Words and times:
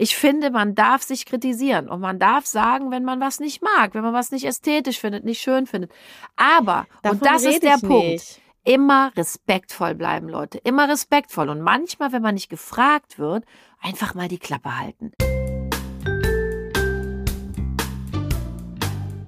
Ich 0.00 0.16
finde, 0.16 0.50
man 0.50 0.74
darf 0.74 1.02
sich 1.02 1.26
kritisieren 1.26 1.90
und 1.90 2.00
man 2.00 2.18
darf 2.18 2.46
sagen, 2.46 2.90
wenn 2.90 3.04
man 3.04 3.20
was 3.20 3.38
nicht 3.38 3.60
mag, 3.60 3.92
wenn 3.92 4.00
man 4.00 4.14
was 4.14 4.30
nicht 4.30 4.46
ästhetisch 4.46 4.98
findet, 4.98 5.24
nicht 5.24 5.42
schön 5.42 5.66
findet. 5.66 5.92
Aber, 6.36 6.86
Davon 7.02 7.18
und 7.18 7.26
das 7.26 7.44
ist 7.44 7.62
der 7.62 7.76
Punkt, 7.76 8.06
nicht. 8.06 8.40
immer 8.64 9.12
respektvoll 9.14 9.94
bleiben, 9.94 10.30
Leute. 10.30 10.56
Immer 10.64 10.88
respektvoll. 10.88 11.50
Und 11.50 11.60
manchmal, 11.60 12.12
wenn 12.12 12.22
man 12.22 12.32
nicht 12.32 12.48
gefragt 12.48 13.18
wird, 13.18 13.44
einfach 13.82 14.14
mal 14.14 14.28
die 14.28 14.38
Klappe 14.38 14.78
halten. 14.78 15.12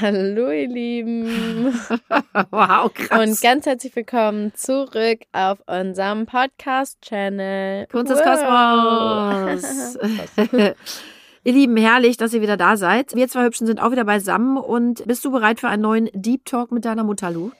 Hallo, 0.00 0.50
ihr 0.50 0.68
Lieben. 0.68 1.26
wow, 2.50 2.90
Und 3.18 3.40
ganz 3.40 3.64
herzlich 3.64 3.96
willkommen 3.96 4.52
zurück 4.54 5.20
auf 5.32 5.58
unserem 5.66 6.26
Podcast-Channel. 6.26 7.86
Kunzes 7.86 8.18
Wow. 8.18 9.50
Kosmos. 9.50 9.98
ihr 11.44 11.52
Lieben, 11.52 11.76
herrlich, 11.78 12.18
dass 12.18 12.34
ihr 12.34 12.42
wieder 12.42 12.58
da 12.58 12.76
seid. 12.76 13.14
Wir 13.14 13.28
zwei 13.28 13.44
Hübschen 13.44 13.66
sind 13.66 13.80
auch 13.80 13.90
wieder 13.90 14.04
beisammen 14.04 14.58
und 14.58 15.06
bist 15.06 15.24
du 15.24 15.30
bereit 15.30 15.60
für 15.60 15.68
einen 15.68 15.82
neuen 15.82 16.10
Deep 16.12 16.44
Talk 16.44 16.72
mit 16.72 16.84
deiner 16.84 17.04
Mutter, 17.04 17.30
Lu? 17.30 17.52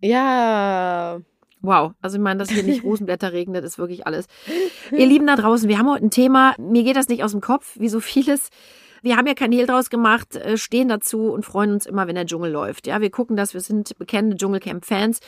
Ja. 0.00 1.18
Wow, 1.62 1.92
also 2.00 2.16
ich 2.16 2.22
meine, 2.22 2.38
dass 2.38 2.50
hier 2.50 2.62
nicht 2.62 2.84
Rosenblätter 2.84 3.32
regnet, 3.32 3.64
ist 3.64 3.78
wirklich 3.78 4.06
alles. 4.06 4.26
Ihr 4.92 5.06
Lieben 5.06 5.26
da 5.26 5.34
draußen, 5.34 5.68
wir 5.68 5.78
haben 5.78 5.90
heute 5.90 6.04
ein 6.04 6.10
Thema, 6.10 6.54
mir 6.58 6.84
geht 6.84 6.96
das 6.96 7.08
nicht 7.08 7.24
aus 7.24 7.32
dem 7.32 7.40
Kopf, 7.40 7.76
wie 7.80 7.88
so 7.88 7.98
vieles. 7.98 8.50
Wir 9.06 9.16
haben 9.16 9.28
ja 9.28 9.34
kein 9.34 9.52
Hehl 9.52 9.66
draus 9.66 9.88
gemacht, 9.88 10.34
äh, 10.34 10.56
stehen 10.56 10.88
dazu 10.88 11.30
und 11.30 11.46
freuen 11.46 11.70
uns 11.70 11.86
immer, 11.86 12.08
wenn 12.08 12.16
der 12.16 12.26
Dschungel 12.26 12.50
läuft. 12.50 12.88
Ja, 12.88 13.00
wir 13.00 13.10
gucken 13.10 13.36
das, 13.36 13.54
wir 13.54 13.60
sind 13.60 13.96
bekennende 13.98 14.36
Dschungelcamp-Fans. 14.36 15.20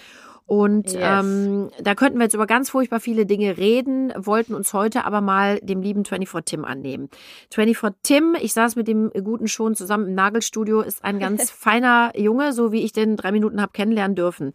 Und 0.47 0.95
Yes. 0.95 0.97
ähm, 1.01 1.71
da 1.81 1.95
könnten 1.95 2.19
wir 2.19 2.25
jetzt 2.25 2.35
über 2.35 2.47
ganz 2.47 2.71
furchtbar 2.71 2.99
viele 2.99 3.25
Dinge 3.25 3.57
reden, 3.57 4.13
wollten 4.17 4.55
uns 4.55 4.73
heute 4.73 5.05
aber 5.05 5.21
mal 5.21 5.61
dem 5.63 5.81
lieben 5.81 6.05
24 6.05 6.45
Tim 6.45 6.65
annehmen. 6.65 7.09
24 7.53 8.01
Tim, 8.03 8.37
ich 8.41 8.53
saß 8.53 8.75
mit 8.75 8.89
dem 8.89 9.11
Guten 9.11 9.47
schon 9.47 9.77
zusammen 9.77 10.09
im 10.09 10.15
Nagelstudio, 10.15 10.81
ist 10.81 11.05
ein 11.05 11.21
ganz 11.21 11.51
feiner 11.53 12.11
Junge, 12.19 12.53
so 12.53 12.73
wie 12.73 12.83
ich 12.83 12.93
den 12.93 13.17
drei 13.17 13.31
Minuten 13.31 13.61
habe 13.61 13.73
kennenlernen 13.73 14.17
dürfen. 14.17 14.53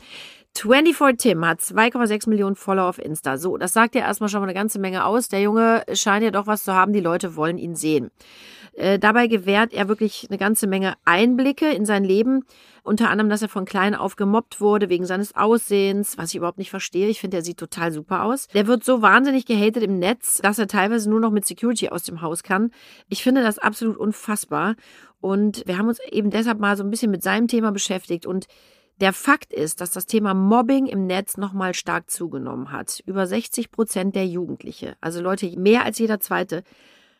24 0.55 1.17
Tim 1.17 1.45
hat 1.45 1.59
2,6 1.59 2.29
Millionen 2.29 2.55
Follower 2.55 2.87
auf 2.87 2.99
Insta. 2.99 3.37
So, 3.37 3.57
das 3.57 3.73
sagt 3.73 3.95
ja 3.95 4.01
erstmal 4.01 4.29
schon 4.29 4.39
mal 4.39 4.45
eine 4.45 4.53
ganze 4.53 4.79
Menge 4.79 5.05
aus. 5.05 5.27
Der 5.27 5.41
Junge 5.41 5.83
scheint 5.93 6.23
ja 6.23 6.31
doch 6.31 6.47
was 6.47 6.63
zu 6.63 6.73
haben, 6.73 6.93
die 6.93 6.99
Leute 6.99 7.35
wollen 7.35 7.57
ihn 7.57 7.75
sehen. 7.75 8.11
Äh, 8.73 8.97
dabei 8.97 9.27
gewährt 9.27 9.73
er 9.73 9.87
wirklich 9.87 10.27
eine 10.29 10.37
ganze 10.37 10.67
Menge 10.67 10.95
Einblicke 11.05 11.69
in 11.69 11.85
sein 11.85 12.03
Leben. 12.03 12.43
Unter 12.81 13.09
anderem, 13.09 13.29
dass 13.29 13.41
er 13.41 13.49
von 13.49 13.65
klein 13.65 13.95
auf 13.95 14.15
gemobbt 14.15 14.59
wurde 14.59 14.89
wegen 14.89 15.05
seines 15.05 15.35
Aussehens, 15.35 16.17
was 16.17 16.29
ich 16.29 16.35
überhaupt 16.35 16.57
nicht 16.57 16.71
verstehe. 16.71 17.07
Ich 17.07 17.21
finde, 17.21 17.37
er 17.37 17.43
sieht 17.43 17.57
total 17.57 17.91
super 17.91 18.23
aus. 18.23 18.47
Der 18.47 18.67
wird 18.67 18.83
so 18.83 19.01
wahnsinnig 19.01 19.45
gehatet 19.45 19.83
im 19.83 19.99
Netz, 19.99 20.39
dass 20.39 20.59
er 20.59 20.67
teilweise 20.67 21.09
nur 21.09 21.19
noch 21.19 21.31
mit 21.31 21.45
Security 21.45 21.89
aus 21.89 22.03
dem 22.03 22.21
Haus 22.21 22.43
kann. 22.43 22.71
Ich 23.09 23.23
finde 23.23 23.43
das 23.43 23.59
absolut 23.59 23.97
unfassbar. 23.97 24.75
Und 25.21 25.63
wir 25.67 25.77
haben 25.77 25.87
uns 25.87 25.99
eben 26.11 26.31
deshalb 26.31 26.59
mal 26.59 26.75
so 26.75 26.83
ein 26.83 26.89
bisschen 26.89 27.11
mit 27.11 27.23
seinem 27.23 27.47
Thema 27.47 27.71
beschäftigt. 27.71 28.25
Und 28.25 28.47
der 29.03 29.11
Fakt 29.11 29.51
ist, 29.51 29.81
dass 29.81 29.91
das 29.91 30.05
Thema 30.05 30.33
Mobbing 30.33 30.85
im 30.85 31.07
Netz 31.07 31.35
nochmal 31.35 31.73
stark 31.73 32.09
zugenommen 32.09 32.71
hat. 32.71 33.03
Über 33.05 33.27
60 33.27 33.69
Prozent 33.69 34.15
der 34.15 34.25
Jugendliche, 34.25 34.95
also 35.01 35.19
Leute, 35.19 35.45
mehr 35.59 35.83
als 35.83 35.99
jeder 35.99 36.21
zweite, 36.21 36.63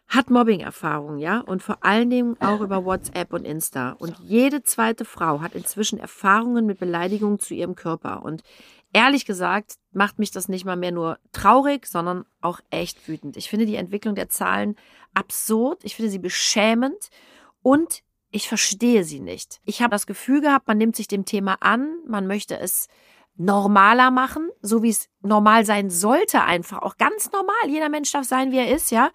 hat 0.08 0.30
Mobbing-Erfahrungen, 0.30 1.17
ja, 1.17 1.42
und 1.42 1.61
vor 1.61 1.80
allen 1.81 2.10
Dingen 2.10 2.38
auch 2.39 2.61
über 2.61 2.86
WhatsApp 2.86 3.33
und 3.33 3.44
Insta. 3.44 3.98
Und 3.99 4.17
jede 4.20 4.64
zweite 4.64 5.04
Frau 5.04 5.42
hat 5.42 5.55
inzwischen 5.55 5.99
Erfahrungen 5.99 6.66
mit 6.66 6.80
Beleidigungen 6.80 7.39
zu 7.39 7.54
ihrem 7.54 7.76
Körper. 7.76 8.23
Und 8.23 8.44
ehrlich 8.94 9.26
gesagt 9.26 9.73
macht 9.92 10.20
mich 10.20 10.32
das 10.32 10.48
nicht 10.48 10.64
mal 10.64 10.77
mehr 10.77 10.94
nur 10.94 11.20
traurig, 11.33 11.86
sondern 11.86 12.23
auch 12.39 12.61
echt 12.70 13.10
wütend. 13.10 13.36
Ich 13.36 13.50
finde 13.50 13.65
die 13.65 13.76
Entwicklung 13.76 14.15
der 14.15 14.30
Zahlen 14.30 14.77
absurd. 15.14 15.83
Ich 15.83 15.98
finde 15.98 16.11
sie 16.11 16.20
beschämend 16.20 17.10
und 17.61 18.04
ich 18.33 18.48
verstehe 18.48 19.04
sie 19.04 19.20
nicht. 19.20 19.61
Ich 19.64 19.82
habe 19.82 19.92
das 19.92 20.08
Gefühl 20.08 20.42
gehabt, 20.42 20.67
man 20.67 20.77
nimmt 20.77 20.95
sich 20.95 21.08
dem 21.08 21.23
Thema 21.23 21.58
an, 21.61 21.95
man 22.08 22.26
möchte 22.26 22.60
es 22.60 22.88
normaler 23.36 24.10
machen, 24.10 24.49
so 24.61 24.82
wie 24.82 24.89
es 24.89 25.08
normal 25.21 25.66
sein 25.66 25.89
sollte 25.92 26.44
einfach. 26.44 26.82
Auch 26.82 26.98
ganz 26.98 27.32
normal. 27.32 27.70
Jeder 27.70 27.89
Mensch 27.89 28.11
darf 28.11 28.26
sein, 28.26 28.52
wie 28.52 28.58
er 28.58 28.76
ist, 28.76 28.92
ja. 28.92 29.11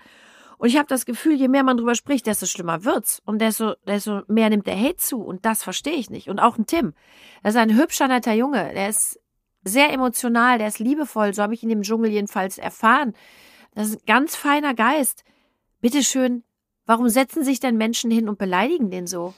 Und 0.56 0.68
ich 0.68 0.76
habe 0.76 0.86
das 0.86 1.04
Gefühl, 1.04 1.34
je 1.34 1.48
mehr 1.48 1.64
man 1.64 1.76
drüber 1.76 1.96
spricht, 1.96 2.26
desto 2.26 2.46
schlimmer 2.46 2.84
wird's. 2.84 3.20
Und 3.24 3.40
desto, 3.40 3.74
desto 3.86 4.22
mehr 4.28 4.50
nimmt 4.50 4.66
der 4.66 4.78
Hate 4.78 4.96
zu. 4.96 5.20
Und 5.20 5.44
das 5.44 5.62
verstehe 5.62 5.94
ich 5.94 6.10
nicht. 6.10 6.28
Und 6.28 6.38
auch 6.38 6.56
ein 6.56 6.66
Tim. 6.66 6.94
Er 7.42 7.50
ist 7.50 7.56
ein 7.56 7.76
hübscher, 7.76 8.08
netter 8.08 8.34
Junge. 8.34 8.72
Der 8.72 8.88
ist 8.88 9.20
sehr 9.64 9.92
emotional, 9.92 10.58
der 10.58 10.68
ist 10.68 10.78
liebevoll. 10.78 11.34
So 11.34 11.42
habe 11.42 11.54
ich 11.54 11.62
ihn 11.62 11.70
im 11.70 11.82
Dschungel 11.82 12.10
jedenfalls 12.10 12.58
erfahren. 12.58 13.14
Das 13.74 13.88
ist 13.88 14.02
ein 14.02 14.06
ganz 14.06 14.36
feiner 14.36 14.74
Geist. 14.74 15.24
Bitteschön, 15.80 16.42
warum 16.88 17.08
setzen 17.10 17.44
sich 17.44 17.60
denn 17.60 17.76
Menschen 17.76 18.10
hin 18.10 18.28
und 18.28 18.38
beleidigen 18.38 18.90
den 18.90 19.06
so? 19.06 19.34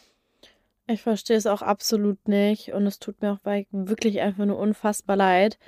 Ich 0.86 1.02
verstehe 1.02 1.36
es 1.36 1.46
auch 1.46 1.62
absolut 1.62 2.28
nicht 2.28 2.72
und 2.72 2.86
es 2.86 2.98
tut 2.98 3.20
mir 3.20 3.32
auch 3.32 3.38
wirklich 3.44 4.20
einfach 4.20 4.46
nur 4.46 4.58
unfassbar 4.58 5.16
leid. 5.16 5.58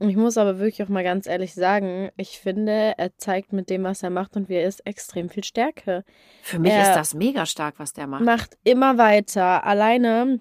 Ich 0.00 0.16
muss 0.16 0.36
aber 0.36 0.58
wirklich 0.58 0.82
auch 0.82 0.88
mal 0.88 1.04
ganz 1.04 1.26
ehrlich 1.28 1.54
sagen, 1.54 2.10
ich 2.16 2.40
finde, 2.40 2.94
er 2.98 3.16
zeigt 3.16 3.52
mit 3.52 3.70
dem, 3.70 3.84
was 3.84 4.02
er 4.02 4.10
macht 4.10 4.36
und 4.36 4.48
wie 4.48 4.54
er 4.54 4.66
ist, 4.66 4.84
extrem 4.86 5.28
viel 5.28 5.44
Stärke. 5.44 6.04
Für 6.42 6.58
mich 6.58 6.72
Er 6.72 6.82
ist 6.82 6.96
das 6.96 7.14
mega 7.14 7.46
stark, 7.46 7.78
was 7.78 7.92
der 7.92 8.08
macht. 8.08 8.24
Macht 8.24 8.58
immer 8.64 8.98
weiter. 8.98 9.64
Alleine, 9.64 10.40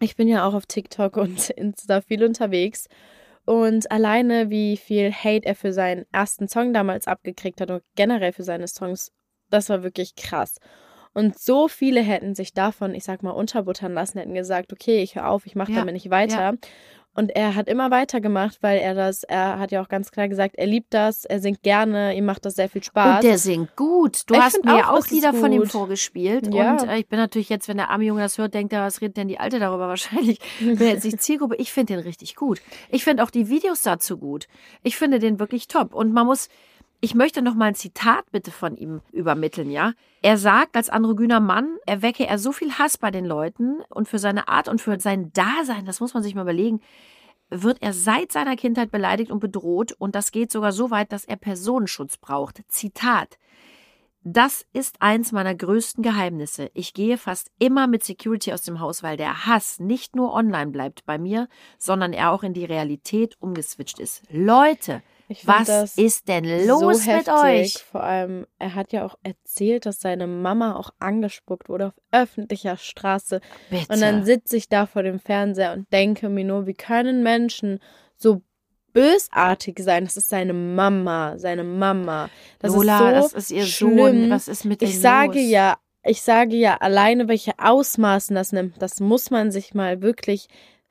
ich 0.00 0.16
bin 0.16 0.26
ja 0.26 0.48
auch 0.48 0.54
auf 0.54 0.64
TikTok 0.64 1.18
und 1.18 1.50
Insta 1.56 2.00
viel 2.00 2.24
unterwegs. 2.24 2.88
Und 3.44 3.90
alleine, 3.90 4.48
wie 4.48 4.78
viel 4.78 5.12
Hate 5.12 5.46
er 5.46 5.54
für 5.54 5.72
seinen 5.72 6.06
ersten 6.12 6.48
Song 6.48 6.72
damals 6.72 7.06
abgekriegt 7.06 7.60
hat 7.60 7.70
und 7.70 7.82
generell 7.94 8.32
für 8.32 8.42
seine 8.42 8.68
Songs, 8.68 9.12
das 9.50 9.68
war 9.68 9.82
wirklich 9.82 10.16
krass. 10.16 10.56
Und 11.14 11.38
so 11.38 11.68
viele 11.68 12.00
hätten 12.00 12.34
sich 12.34 12.52
davon, 12.52 12.94
ich 12.94 13.04
sag 13.04 13.22
mal, 13.22 13.30
unterbuttern 13.30 13.92
lassen, 13.92 14.18
hätten 14.18 14.34
gesagt, 14.34 14.72
okay, 14.72 15.02
ich 15.02 15.16
höre 15.16 15.28
auf, 15.28 15.46
ich 15.46 15.56
mache 15.56 15.72
Ja, 15.72 15.78
damit 15.78 15.94
nicht 15.94 16.10
weiter. 16.10 16.54
Und 17.18 17.34
er 17.34 17.56
hat 17.56 17.66
immer 17.66 17.90
weitergemacht, 17.90 18.58
weil 18.60 18.78
er 18.78 18.94
das, 18.94 19.24
er 19.24 19.58
hat 19.58 19.72
ja 19.72 19.82
auch 19.82 19.88
ganz 19.88 20.12
klar 20.12 20.28
gesagt, 20.28 20.54
er 20.54 20.66
liebt 20.68 20.94
das, 20.94 21.24
er 21.24 21.40
singt 21.40 21.64
gerne, 21.64 22.16
ihm 22.16 22.24
macht 22.24 22.44
das 22.44 22.54
sehr 22.54 22.68
viel 22.68 22.84
Spaß. 22.84 23.16
Und 23.16 23.24
der 23.24 23.38
singt 23.38 23.74
gut. 23.74 24.22
Du 24.26 24.34
Ich 24.34 24.40
hast 24.40 24.64
mir 24.64 24.76
ja 24.78 24.90
auch, 24.92 25.00
auch 25.00 25.06
Lieder 25.08 25.34
von 25.34 25.50
ihm 25.50 25.66
vorgespielt. 25.66 26.54
Ja. 26.54 26.74
Und 26.74 26.88
äh, 26.88 26.98
ich 26.98 27.08
bin 27.08 27.18
natürlich 27.18 27.48
jetzt, 27.48 27.66
wenn 27.66 27.76
der 27.76 27.90
arme 27.90 28.04
Junge 28.04 28.20
das 28.20 28.38
hört, 28.38 28.54
denkt 28.54 28.72
er, 28.72 28.82
was 28.84 29.00
redet 29.00 29.16
denn 29.16 29.26
die 29.26 29.40
Alte 29.40 29.58
darüber 29.58 29.88
wahrscheinlich? 29.88 30.38
Ich 30.60 30.78
bin 30.78 30.86
jetzt 30.86 31.04
nicht 31.04 31.20
Zielgruppe. 31.20 31.56
Ich 31.56 31.72
finde 31.72 31.94
den 31.94 32.04
richtig 32.04 32.36
gut. 32.36 32.60
Ich 32.88 33.02
finde 33.02 33.24
auch 33.24 33.30
die 33.30 33.48
Videos 33.48 33.82
dazu 33.82 34.16
gut. 34.16 34.46
Ich 34.84 34.96
finde 34.96 35.18
den 35.18 35.40
wirklich 35.40 35.66
top. 35.66 35.94
Und 35.94 36.12
man 36.12 36.24
muss, 36.24 36.48
ich 37.00 37.14
möchte 37.14 37.42
noch 37.42 37.54
mal 37.54 37.66
ein 37.66 37.74
Zitat 37.74 38.30
bitte 38.32 38.50
von 38.50 38.76
ihm 38.76 39.00
übermitteln, 39.12 39.70
ja? 39.70 39.92
Er 40.20 40.36
sagt, 40.36 40.76
als 40.76 40.90
androgyner 40.90 41.40
Mann 41.40 41.76
erwecke 41.86 42.26
er 42.26 42.38
so 42.38 42.50
viel 42.50 42.72
Hass 42.72 42.98
bei 42.98 43.10
den 43.10 43.24
Leuten 43.24 43.80
und 43.88 44.08
für 44.08 44.18
seine 44.18 44.48
Art 44.48 44.68
und 44.68 44.80
für 44.80 44.98
sein 44.98 45.32
Dasein, 45.32 45.86
das 45.86 46.00
muss 46.00 46.14
man 46.14 46.22
sich 46.22 46.34
mal 46.34 46.42
überlegen, 46.42 46.80
wird 47.50 47.80
er 47.80 47.92
seit 47.92 48.32
seiner 48.32 48.56
Kindheit 48.56 48.90
beleidigt 48.90 49.30
und 49.30 49.40
bedroht 49.40 49.92
und 49.92 50.14
das 50.14 50.32
geht 50.32 50.50
sogar 50.50 50.72
so 50.72 50.90
weit, 50.90 51.12
dass 51.12 51.24
er 51.24 51.36
Personenschutz 51.36 52.18
braucht. 52.18 52.62
Zitat. 52.68 53.38
Das 54.24 54.66
ist 54.72 55.00
eins 55.00 55.32
meiner 55.32 55.54
größten 55.54 56.02
Geheimnisse. 56.02 56.70
Ich 56.74 56.92
gehe 56.92 57.16
fast 57.16 57.50
immer 57.58 57.86
mit 57.86 58.04
Security 58.04 58.52
aus 58.52 58.62
dem 58.62 58.80
Haus, 58.80 59.02
weil 59.02 59.16
der 59.16 59.46
Hass 59.46 59.78
nicht 59.78 60.16
nur 60.16 60.34
online 60.34 60.72
bleibt 60.72 61.06
bei 61.06 61.16
mir, 61.16 61.48
sondern 61.78 62.12
er 62.12 62.32
auch 62.32 62.42
in 62.42 62.52
die 62.52 62.64
Realität 62.64 63.36
umgeswitcht 63.40 64.00
ist. 64.00 64.24
Leute, 64.30 65.02
was 65.44 65.98
ist 65.98 66.28
denn 66.28 66.44
los 66.66 67.04
so 67.04 67.12
mit 67.12 67.28
euch? 67.28 67.78
Vor 67.82 68.02
allem, 68.02 68.46
er 68.58 68.74
hat 68.74 68.92
ja 68.92 69.04
auch 69.04 69.16
erzählt, 69.22 69.86
dass 69.86 70.00
seine 70.00 70.26
Mama 70.26 70.76
auch 70.76 70.90
angespuckt 70.98 71.68
wurde 71.68 71.88
auf 71.88 71.94
öffentlicher 72.12 72.76
Straße. 72.76 73.40
Bitte. 73.70 73.92
Und 73.92 74.00
dann 74.00 74.24
sitze 74.24 74.56
ich 74.56 74.68
da 74.68 74.86
vor 74.86 75.02
dem 75.02 75.18
Fernseher 75.20 75.72
und 75.74 75.92
denke 75.92 76.28
mir 76.28 76.44
nur, 76.44 76.66
wie 76.66 76.74
können 76.74 77.22
Menschen 77.22 77.80
so 78.16 78.42
bösartig 78.92 79.78
sein? 79.80 80.04
Das 80.04 80.16
ist 80.16 80.28
seine 80.28 80.54
Mama, 80.54 81.34
seine 81.36 81.64
Mama. 81.64 82.30
Das 82.58 82.74
Lola, 82.74 82.96
ist 82.96 83.30
so 83.30 83.36
das 83.36 83.44
ist 83.44 83.50
ihr 83.50 83.66
schlimm. 83.66 83.98
Sohn. 83.98 84.30
Was 84.30 84.48
ist 84.48 84.64
mit 84.64 84.82
Ich 84.82 84.98
sage 84.98 85.40
los? 85.40 85.50
ja, 85.50 85.78
ich 86.02 86.22
sage 86.22 86.56
ja, 86.56 86.76
alleine 86.76 87.28
welche 87.28 87.52
Ausmaßen 87.58 88.34
das 88.34 88.52
nimmt, 88.52 88.80
das 88.80 89.00
muss 89.00 89.30
man 89.30 89.50
sich 89.50 89.74
mal 89.74 90.00
wirklich 90.00 90.48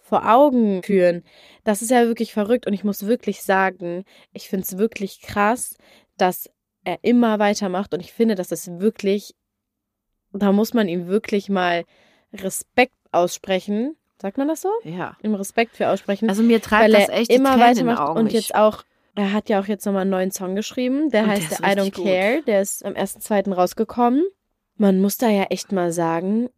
vor 0.08 0.30
Augen 0.30 0.82
führen. 0.84 1.24
Das 1.64 1.82
ist 1.82 1.92
ja 1.92 2.06
wirklich 2.08 2.34
verrückt 2.34 2.66
und 2.66 2.74
ich 2.74 2.84
muss 2.84 3.06
wirklich 3.06 3.42
sagen, 3.42 4.06
ich 4.32 4.48
finde 4.48 4.66
es 4.66 4.78
wirklich 4.78 5.22
krass, 5.22 5.76
dass 6.18 6.50
er 6.86 7.00
immer 7.02 7.40
weitermacht 7.40 7.94
und 7.94 8.00
ich 8.00 8.14
finde, 8.14 8.36
das 8.36 8.52
ist 8.52 8.80
wirklich, 8.80 9.36
da 10.32 10.54
muss 10.54 10.74
man 10.74 10.88
ihm 10.88 11.08
wirklich 11.08 11.50
mal 11.50 11.84
Respekt 12.34 12.96
aussprechen. 13.12 13.98
Sagt 14.20 14.38
man 14.38 14.48
das 14.48 14.62
so? 14.62 14.70
Ja. 14.84 15.18
Im 15.22 15.36
Respekt 15.36 15.76
für 15.76 15.90
aussprechen. 15.90 16.30
Also 16.30 16.42
mir 16.42 16.62
treibt 16.62 16.94
das 16.94 17.10
echt 17.10 17.30
die 17.30 17.36
immer 17.36 17.52
Tränen 17.52 17.68
weitermacht 17.68 18.00
Augen. 18.00 18.20
und 18.20 18.34
jetzt 18.34 18.56
auch, 18.56 18.84
er 19.16 19.34
hat 19.34 19.50
ja 19.50 19.60
auch 19.60 19.68
jetzt 19.68 19.86
nochmal 19.86 20.04
einen 20.04 20.12
neuen 20.12 20.32
Song 20.32 20.56
geschrieben, 20.56 21.10
der 21.10 21.24
Und 21.24 21.28
der 21.28 21.36
heißt 21.36 21.52
ist 21.52 21.60
I 21.60 21.64
Don't 21.64 21.94
gut. 21.94 22.06
Care, 22.06 22.42
der 22.48 22.62
ist 22.62 22.86
am 22.86 22.94
1.2. 22.94 23.54
rausgekommen. 23.54 24.24
Man 24.78 25.02
muss 25.02 25.18
da 25.18 25.28
ja 25.28 25.44
echt 25.50 25.72
mal 25.72 25.92
sagen, 25.92 26.50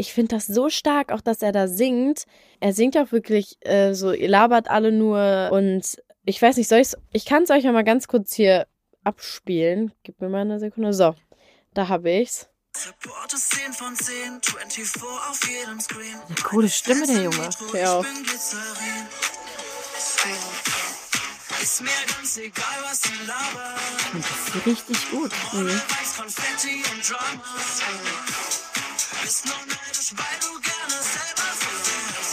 ich 0.00 0.14
finde 0.14 0.34
das 0.36 0.46
so 0.46 0.70
stark, 0.70 1.12
auch 1.12 1.20
dass 1.20 1.42
er 1.42 1.52
da 1.52 1.68
singt. 1.68 2.24
Er 2.58 2.72
singt 2.72 2.96
auch 2.96 3.12
wirklich 3.12 3.58
äh, 3.60 3.92
so, 3.92 4.12
ihr 4.12 4.30
labert 4.30 4.70
alle 4.70 4.92
nur 4.92 5.50
und 5.52 6.02
ich 6.24 6.40
weiß 6.40 6.56
nicht, 6.56 6.68
soll 6.68 6.78
ich's, 6.78 6.96
ich 7.12 7.26
kann 7.26 7.42
es 7.42 7.50
euch 7.50 7.64
ja 7.64 7.72
mal 7.72 7.84
ganz 7.84 8.08
kurz 8.08 8.32
hier 8.32 8.66
abspielen. 9.04 9.92
Gib 10.02 10.18
mir 10.22 10.30
mal 10.30 10.40
eine 10.40 10.58
Sekunde. 10.58 10.94
So, 10.94 11.14
da 11.74 11.88
habe 11.88 12.10
ich's. 12.10 12.48
Support 12.74 13.34
ist 13.34 13.54
10 13.54 13.72
von 13.74 13.94
10, 13.94 14.40
24 14.42 15.02
auf 15.02 15.40
jedem 15.46 15.80
Screen. 15.80 16.16
Eine 16.26 16.36
coole 16.44 16.68
Stimme, 16.70 17.06
der 17.06 17.24
Junge. 17.24 17.50
Ja. 17.74 18.00
Ich 18.00 18.06
bin 18.06 18.22
Glycerin. 18.22 19.06
Ist 21.60 21.82
mir 21.82 21.90
ganz 22.16 22.38
egal, 22.38 22.64
was 22.84 23.02
sie 23.02 23.12
labern. 23.26 23.78
Und 24.14 24.24
das 24.24 24.56
ist 24.56 24.66
richtig 24.66 25.10
gut. 25.10 25.30
Weiß 25.52 26.20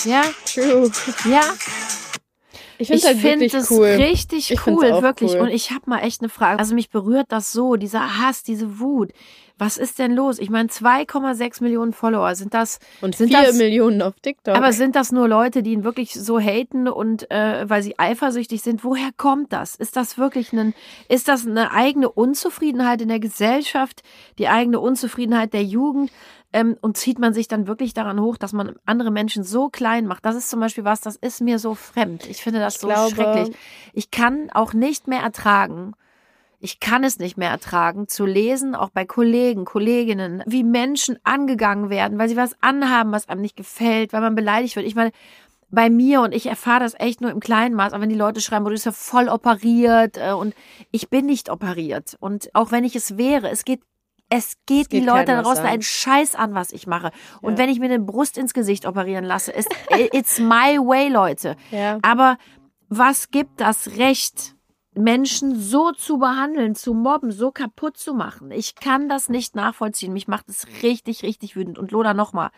Ja, 0.05 0.23
True. 0.45 0.91
ja. 1.25 1.41
Ich 2.79 2.87
finde 2.87 3.07
halt 3.07 3.23
wirklich 3.23 3.53
es 3.53 3.71
cool. 3.71 3.87
richtig 3.87 4.51
Ich 4.51 4.67
cool, 4.67 5.01
wirklich. 5.01 5.33
cool. 5.33 5.39
Und 5.39 5.49
ich 5.49 5.71
habe 5.71 5.89
mal 5.89 5.99
echt 5.99 6.21
eine 6.21 6.29
Frage. 6.29 6.59
Also 6.59 6.75
mich 6.75 6.89
berührt 6.89 7.25
das 7.29 7.51
so, 7.51 7.75
dieser 7.75 8.19
Hass, 8.19 8.43
diese 8.43 8.79
Wut. 8.79 9.11
Was 9.59 9.77
ist 9.77 9.97
denn 9.97 10.13
los? 10.13 10.37
Ich 10.37 10.49
meine, 10.51 10.69
2,6 10.69 11.63
Millionen 11.63 11.91
Follower 11.93 12.35
sind 12.35 12.53
das. 12.53 12.79
Und 13.01 13.15
sind 13.15 13.29
4 13.29 13.41
das, 13.47 13.55
Millionen 13.57 14.01
auf 14.03 14.13
TikTok. 14.21 14.55
Aber 14.55 14.71
sind 14.71 14.95
das 14.95 15.11
nur 15.11 15.27
Leute, 15.27 15.63
die 15.63 15.71
ihn 15.73 15.83
wirklich 15.83 16.13
so 16.13 16.39
haten 16.39 16.87
und 16.87 17.29
äh, 17.31 17.67
weil 17.67 17.81
sie 17.81 17.97
eifersüchtig 17.97 18.61
sind? 18.61 18.83
Woher 18.83 19.09
kommt 19.17 19.51
das? 19.53 19.75
Ist 19.75 19.95
das 19.95 20.17
wirklich 20.17 20.53
ein, 20.53 20.73
ist 21.09 21.27
das 21.27 21.47
eine 21.47 21.71
eigene 21.71 22.09
Unzufriedenheit 22.09 23.01
in 23.01 23.07
der 23.07 23.19
Gesellschaft, 23.19 24.03
die 24.37 24.47
eigene 24.47 24.79
Unzufriedenheit 24.79 25.53
der 25.53 25.63
Jugend? 25.63 26.11
Ähm, 26.53 26.77
und 26.79 26.95
zieht 26.95 27.19
man 27.19 27.33
sich 27.33 27.47
dann 27.49 27.67
wirklich 27.67 27.93
daran 27.93 28.21
hoch, 28.21 28.37
dass 28.37 28.53
man 28.53 28.75
andere 28.85 29.11
Menschen 29.11 29.43
so 29.43 29.67
klein 29.69 30.05
macht? 30.07 30.23
Das 30.23 30.35
ist 30.35 30.49
zum 30.49 30.59
Beispiel 30.61 30.85
was, 30.85 31.01
das 31.01 31.15
ist 31.17 31.41
mir 31.41 31.59
so 31.59 31.75
fremd. 31.75 32.25
Ich 32.29 32.41
finde 32.41 32.59
das 32.59 32.75
Ich 32.75 32.81
so 32.81 32.87
glaube- 32.87 33.13
schrecklich. 33.15 33.55
Ich 33.93 34.11
kann 34.11 34.49
auch 34.53 34.73
nicht 34.73 35.07
mehr 35.07 35.19
ertragen, 35.21 35.93
ich 36.59 36.79
kann 36.79 37.03
es 37.03 37.19
nicht 37.19 37.37
mehr 37.37 37.49
ertragen, 37.51 38.07
zu 38.07 38.25
lesen, 38.25 38.73
auch 38.75 38.89
bei 38.89 39.05
Kollegen, 39.05 39.63
Kolleginnen, 39.65 40.43
wie 40.47 40.63
Menschen 40.63 41.19
angegangen 41.23 41.89
werden, 41.89 42.17
weil 42.17 42.29
sie 42.29 42.35
was 42.37 42.55
anhaben, 42.61 43.11
was 43.11 43.29
einem 43.29 43.41
nicht 43.41 43.55
gefällt, 43.55 44.11
weil 44.13 44.21
man 44.21 44.35
beleidigt 44.35 44.75
wird. 44.75 44.87
Ich 44.87 44.95
meine, 44.95 45.11
bei 45.69 45.89
mir 45.89 46.21
und 46.21 46.33
ich 46.33 46.45
erfahre 46.47 46.79
das 46.79 46.93
echt 46.97 47.21
nur 47.21 47.29
im 47.29 47.39
kleinen 47.41 47.75
Maß, 47.75 47.93
aber 47.93 48.01
wenn 48.03 48.09
die 48.09 48.15
Leute 48.15 48.41
schreiben, 48.41 48.65
du 48.65 48.71
bist 48.71 48.85
ja 48.85 48.91
voll 48.91 49.27
operiert 49.27 50.17
äh, 50.17 50.31
und 50.31 50.55
ich 50.91 51.09
bin 51.09 51.25
nicht 51.25 51.49
operiert. 51.49 52.15
Und 52.19 52.49
auch 52.55 52.71
wenn 52.71 52.83
ich 52.85 52.95
es 52.95 53.17
wäre, 53.17 53.49
es 53.49 53.65
geht 53.65 53.81
es 54.29 54.55
geht, 54.65 54.89
geht 54.89 55.03
die 55.03 55.05
Leute 55.05 55.27
da 55.27 55.41
draußen 55.41 55.65
einen 55.65 55.81
Scheiß 55.81 56.35
an, 56.35 56.53
was 56.53 56.73
ich 56.73 56.85
mache. 56.85 57.11
Und 57.41 57.53
Ja. 57.53 57.59
wenn 57.59 57.69
ich 57.69 57.79
mir 57.79 57.85
eine 57.85 57.99
Brust 57.99 58.37
ins 58.37 58.53
Gesicht 58.53 58.85
operieren 58.85 59.23
lasse, 59.23 59.53
ist 59.53 59.69
it's 60.11 60.37
my 60.39 60.77
way, 60.79 61.07
Leute. 61.07 61.55
ja. 61.71 61.97
Aber 62.01 62.37
was 62.89 63.29
gibt 63.31 63.61
das 63.61 63.97
Recht, 63.97 64.55
Menschen 64.97 65.59
so 65.59 65.91
zu 65.91 66.17
behandeln, 66.17 66.75
zu 66.75 66.93
mobben, 66.93 67.31
so 67.31 67.51
kaputt 67.51 67.97
zu 67.97 68.13
machen? 68.13 68.51
Ich 68.51 68.75
kann 68.75 69.09
das 69.09 69.29
nicht 69.29 69.55
nachvollziehen. 69.55 70.13
Mich 70.13 70.27
macht 70.27 70.49
es 70.49 70.65
richtig, 70.83 71.23
richtig 71.23 71.55
wütend. 71.55 71.77
Und 71.77 71.91
Lola, 71.91 72.13
nochmal. 72.13 72.49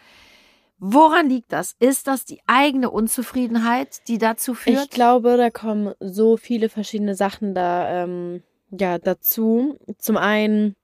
Woran 0.80 1.28
liegt 1.30 1.52
das? 1.52 1.76
Ist 1.80 2.08
das 2.08 2.24
die 2.24 2.40
eigene 2.48 2.90
Unzufriedenheit, 2.90 4.08
die 4.08 4.18
dazu 4.18 4.54
führt? 4.54 4.86
Ich 4.86 4.90
glaube, 4.90 5.36
da 5.36 5.50
kommen 5.50 5.94
so 6.00 6.38
viele 6.38 6.70
verschiedene 6.70 7.16
Sachen 7.16 7.54
da 7.54 8.04
ähm, 8.04 8.44
ja 8.72 8.98
dazu. 8.98 9.78
Zum 9.98 10.16
einen, 10.16 10.76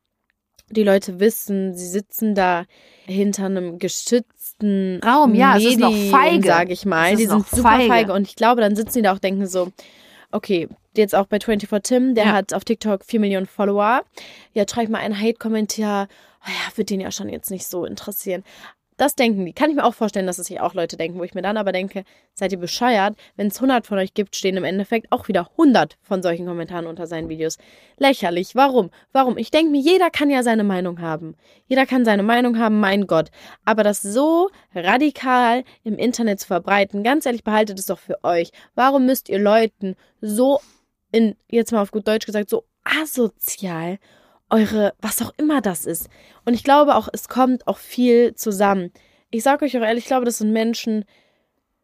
die 0.69 0.83
Leute 0.83 1.21
wissen, 1.21 1.73
sie 1.75 1.87
sitzen 1.87 2.35
da 2.35 2.65
hinter 3.05 3.45
einem 3.45 3.79
geschützten 3.79 4.99
Raum, 5.01 5.33
ja, 5.33 5.55
es 5.55 5.63
ist 5.63 5.79
noch 5.79 5.91
Medium, 5.91 6.11
feige. 6.11 6.47
sag 6.47 6.71
ich 6.71 6.85
mal. 6.85 7.15
Die 7.15 7.25
sind 7.25 7.47
super 7.47 7.61
feige. 7.61 7.87
feige. 7.87 8.13
und 8.13 8.27
ich 8.27 8.35
glaube, 8.35 8.59
dann 8.59 8.75
sitzen 8.75 8.97
die 8.97 9.01
da 9.03 9.11
auch 9.11 9.15
und 9.15 9.23
denken 9.23 9.47
so, 9.47 9.71
okay, 10.35 10.67
jetzt 10.95 11.15
auch 11.15 11.27
bei 11.27 11.39
24 11.39 11.81
Tim, 11.83 12.15
der 12.15 12.25
Ja. 12.25 12.31
hat 12.33 12.53
auf 12.53 12.63
TikTok 12.65 13.03
4 13.05 13.19
Millionen 13.19 13.45
Follower. 13.45 14.03
Ja, 14.53 14.65
schreib 14.69 14.89
mal 14.89 14.99
einen 14.99 15.19
Hate-Kommentar. 15.19 16.07
Oh 16.45 16.49
ja, 16.49 16.77
wird 16.77 16.89
den 16.89 16.99
ja 17.01 17.11
schon 17.11 17.29
jetzt 17.29 17.49
nicht 17.49 17.65
so 17.65 17.85
interessieren. 17.85 18.43
Das 18.97 19.15
denken 19.15 19.45
die. 19.45 19.51
Kann 19.51 19.69
ich 19.69 19.75
mir 19.75 19.83
auch 19.83 19.93
vorstellen, 19.93 20.25
dass 20.25 20.37
es 20.37 20.47
sich 20.47 20.61
auch 20.61 20.73
Leute 20.73 20.95
denken, 20.95 21.19
wo 21.19 21.23
ich 21.23 21.33
mir 21.33 21.41
dann 21.41 21.57
aber 21.57 21.73
denke, 21.73 22.05
seid 22.33 22.53
ihr 22.53 22.59
bescheuert? 22.59 23.15
Wenn 23.35 23.47
es 23.47 23.57
100 23.57 23.85
von 23.85 23.97
euch 23.97 24.13
gibt, 24.13 24.35
stehen 24.35 24.55
im 24.55 24.63
Endeffekt 24.63 25.11
auch 25.11 25.27
wieder 25.27 25.49
100 25.51 25.97
von 26.01 26.23
solchen 26.23 26.45
Kommentaren 26.45 26.87
unter 26.87 27.05
seinen 27.05 27.27
Videos. 27.27 27.57
Lächerlich. 27.97 28.55
Warum? 28.55 28.91
Warum? 29.11 29.37
Ich 29.37 29.51
denke 29.51 29.71
mir, 29.71 29.81
jeder 29.81 30.09
kann 30.09 30.29
ja 30.29 30.43
seine 30.43 30.63
Meinung 30.63 31.01
haben. 31.01 31.35
Jeder 31.67 31.85
kann 31.85 32.05
seine 32.05 32.23
Meinung 32.23 32.57
haben, 32.57 32.79
mein 32.79 33.05
Gott. 33.05 33.31
Aber 33.65 33.83
das 33.83 34.01
so 34.01 34.49
radikal 34.73 35.65
im 35.83 35.97
Internet 35.97 36.39
zu 36.39 36.47
verbreiten, 36.47 37.03
ganz 37.03 37.25
ehrlich, 37.25 37.43
behaltet 37.43 37.79
es 37.79 37.87
doch 37.87 37.99
für 37.99 38.23
euch. 38.23 38.51
Warum 38.75 39.05
müsst 39.05 39.27
ihr 39.27 39.39
Leuten 39.39 39.95
so 40.21 40.61
in, 41.11 41.35
jetzt 41.49 41.71
mal 41.71 41.81
auf 41.81 41.91
gut 41.91 42.07
Deutsch 42.07 42.25
gesagt, 42.25 42.49
so 42.49 42.63
asozial 42.83 43.99
eure, 44.49 44.93
was 45.01 45.21
auch 45.21 45.33
immer 45.37 45.61
das 45.61 45.85
ist. 45.85 46.09
Und 46.45 46.53
ich 46.53 46.63
glaube 46.63 46.95
auch, 46.95 47.09
es 47.11 47.27
kommt 47.27 47.67
auch 47.67 47.77
viel 47.77 48.35
zusammen. 48.35 48.91
Ich 49.31 49.43
sage 49.43 49.65
euch 49.65 49.77
auch 49.77 49.81
ehrlich, 49.81 50.03
ich 50.03 50.07
glaube, 50.07 50.25
das 50.25 50.37
sind 50.37 50.51
Menschen, 50.51 51.05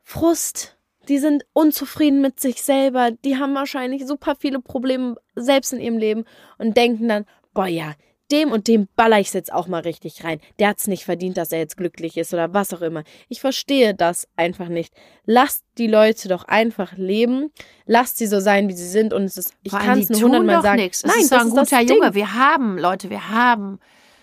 Frust, 0.04 0.78
die 1.08 1.18
sind 1.18 1.46
unzufrieden 1.54 2.22
mit 2.22 2.40
sich 2.40 2.62
selber, 2.62 3.12
die 3.12 3.38
haben 3.38 3.56
wahrscheinlich 3.56 4.06
super 4.06 4.36
viele 4.36 4.60
Probleme 4.60 5.16
selbst 5.36 5.74
in 5.74 5.82
ihrem 5.82 5.98
Leben 5.98 6.26
und 6.58 6.78
denken 6.78 7.08
dann, 7.08 7.26
boah 7.54 7.68
ja, 7.68 7.94
dem 8.32 8.52
und 8.52 8.68
dem 8.68 8.88
baller 8.96 9.20
ich 9.20 9.34
jetzt 9.34 9.52
auch 9.52 9.68
mal 9.68 9.82
richtig 9.82 10.24
rein. 10.24 10.40
Der 10.60 10.70
hat's 10.70 10.88
nicht 10.88 11.04
verdient, 11.06 11.38
dass 11.38 11.52
er 11.52 11.60
jetzt 11.60 11.78
glücklich 11.78 12.18
ist 12.18 12.34
oder 12.34 12.54
was 12.54 12.74
auch 12.74 12.82
immer. 12.82 13.04
Ich 13.30 13.42
verstehe 13.42 13.94
das 13.94 14.28
einfach 14.36 14.68
nicht. 14.70 14.94
Lasst 15.26 15.64
die 15.78 15.88
Leute 15.88 16.28
doch 16.30 16.46
einfach 16.46 16.94
leben. 16.98 17.52
Lasst 17.86 18.18
sie 18.18 18.28
so 18.28 18.40
sein, 18.40 18.68
wie 18.68 18.74
sie 18.74 18.88
sind. 18.88 19.14
Und 19.14 19.24
es 19.24 19.38
ist, 19.38 19.54
ich 19.64 19.72
kann 19.72 20.00
es 20.00 20.10
nur 20.10 20.20
tun 20.20 20.32
hundertmal 20.32 20.62
sagen. 20.62 20.82
nichts. 20.82 21.04
Es 21.04 21.12
Nein, 21.12 21.22
ist 21.24 21.32
das 21.32 21.42
ein 21.42 21.48
ist 21.48 21.70
guter. 21.70 21.82
Junge. 21.82 22.14
Wir 22.16 22.34
haben, 22.34 22.78
Leute, 22.78 23.10
wir 23.10 23.30
haben 23.30 23.80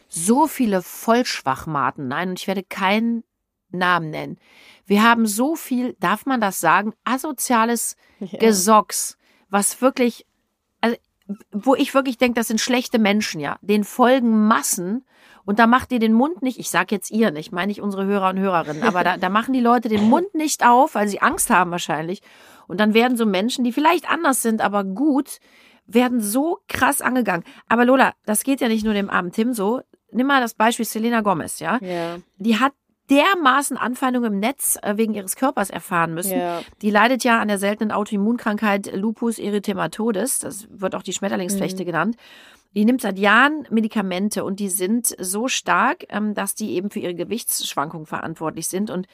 so 0.09 0.47
viele 0.47 0.83
Vollschwachmaten. 0.83 2.09
Nein, 2.09 2.31
und 2.31 2.41
ich 2.41 2.47
werde 2.49 2.63
keinen 2.63 3.25
Namen 3.71 4.11
nennen. 4.11 4.39
Wir 4.87 5.03
haben 5.03 5.27
so 5.27 5.55
viel, 5.55 5.95
darf 6.01 6.25
man 6.25 6.41
das 6.41 6.61
sagen, 6.61 6.95
asoziales 7.05 7.97
Ja. 8.21 8.39
Gesocks, 8.39 9.17
was 9.49 9.81
wirklich, 9.81 10.27
wo 11.53 11.75
ich 11.75 11.95
wirklich 11.95 12.19
denke, 12.19 12.35
das 12.35 12.49
sind 12.49 12.61
schlechte 12.61 12.99
Menschen, 12.99 13.41
ja. 13.41 13.59
Den 13.61 13.85
folgen 13.85 14.47
Massen 14.47 15.05
und 15.45 15.59
da 15.59 15.67
macht 15.67 15.93
ihr 15.93 15.99
den 15.99 16.13
Mund 16.13 16.43
nicht, 16.43 16.59
ich 16.59 16.71
sag 16.71 16.93
jetzt 16.93 17.11
ihr 17.11 17.31
nicht, 17.31 17.53
meine 17.53 17.73
ich 17.73 17.81
unsere 17.81 18.05
Hörer 18.05 18.31
und 18.31 18.39
Hörerinnen, 18.39 18.83
aber 18.83 19.05
da, 19.05 19.17
da 19.17 19.29
machen 19.29 19.53
die 19.53 19.61
Leute 19.61 19.89
den 19.89 20.09
Mund 20.09 20.35
nicht 20.35 20.65
auf, 20.67 20.95
weil 20.95 21.09
sie 21.09 21.23
Angst 21.23 21.51
haben 21.51 21.71
wahrscheinlich. 21.71 22.23
Und 22.67 22.81
dann 22.81 22.93
werden 22.93 23.17
so 23.17 23.25
Menschen, 23.25 23.65
die 23.65 23.73
vielleicht 23.73 24.11
anders 24.11 24.43
sind, 24.43 24.61
aber 24.61 24.85
gut, 24.85 25.39
werden 25.87 26.21
so 26.21 26.59
krass 26.69 27.01
angegangen. 27.01 27.45
Aber 27.67 27.87
Lola, 27.87 28.13
das 28.27 28.45
geht 28.45 28.61
ja 28.61 28.69
nicht 28.69 28.85
nur 28.85 28.93
dem 28.93 29.09
armen 29.09 29.33
Tim 29.33 29.55
so. 29.55 29.81
Nimm 30.13 30.27
mal 30.27 30.41
das 30.41 30.55
Beispiel 30.55 30.85
Selena 30.85 31.23
Gomez, 31.23 31.61
ja. 31.61 31.79
Ja, 31.81 32.19
Die 32.37 32.59
hat 32.59 32.73
dermaßen 33.11 33.77
Anfeindungen 33.77 34.35
im 34.35 34.41
Netz 34.41 34.79
äh, 34.83 34.97
wegen 34.97 35.15
ihres 35.15 35.37
Körpers 35.37 35.71
erfahren 35.71 36.15
müssen. 36.15 36.39
ja. 36.39 36.63
Die 36.83 36.91
leidet 36.91 37.25
ja 37.25 37.41
an 37.41 37.49
der 37.49 37.59
seltenen 37.59 37.93
Autoimmunkrankheit 37.93 38.95
Lupus 38.95 39.39
erythematodes. 39.39 40.39
Das 40.41 40.69
wird 40.71 40.95
auch 40.95 41.03
die 41.03 41.13
Schmetterlingsflechte 41.13 41.85
genannt. 41.85 42.17
Die 42.75 42.85
nimmt 42.85 43.01
seit 43.01 43.19
Jahren 43.19 43.67
Medikamente 43.71 44.45
und 44.45 44.61
die 44.61 44.69
sind 44.69 45.15
so 45.19 45.49
stark, 45.49 46.05
ähm, 46.11 46.35
dass 46.35 46.55
die 46.55 46.73
eben 46.73 46.91
für 46.91 47.01
ihre 47.01 47.15
Gewichtsschwankungen 47.15 48.07
verantwortlich 48.07 48.69
sind. 48.69 48.91
Und 48.91 49.07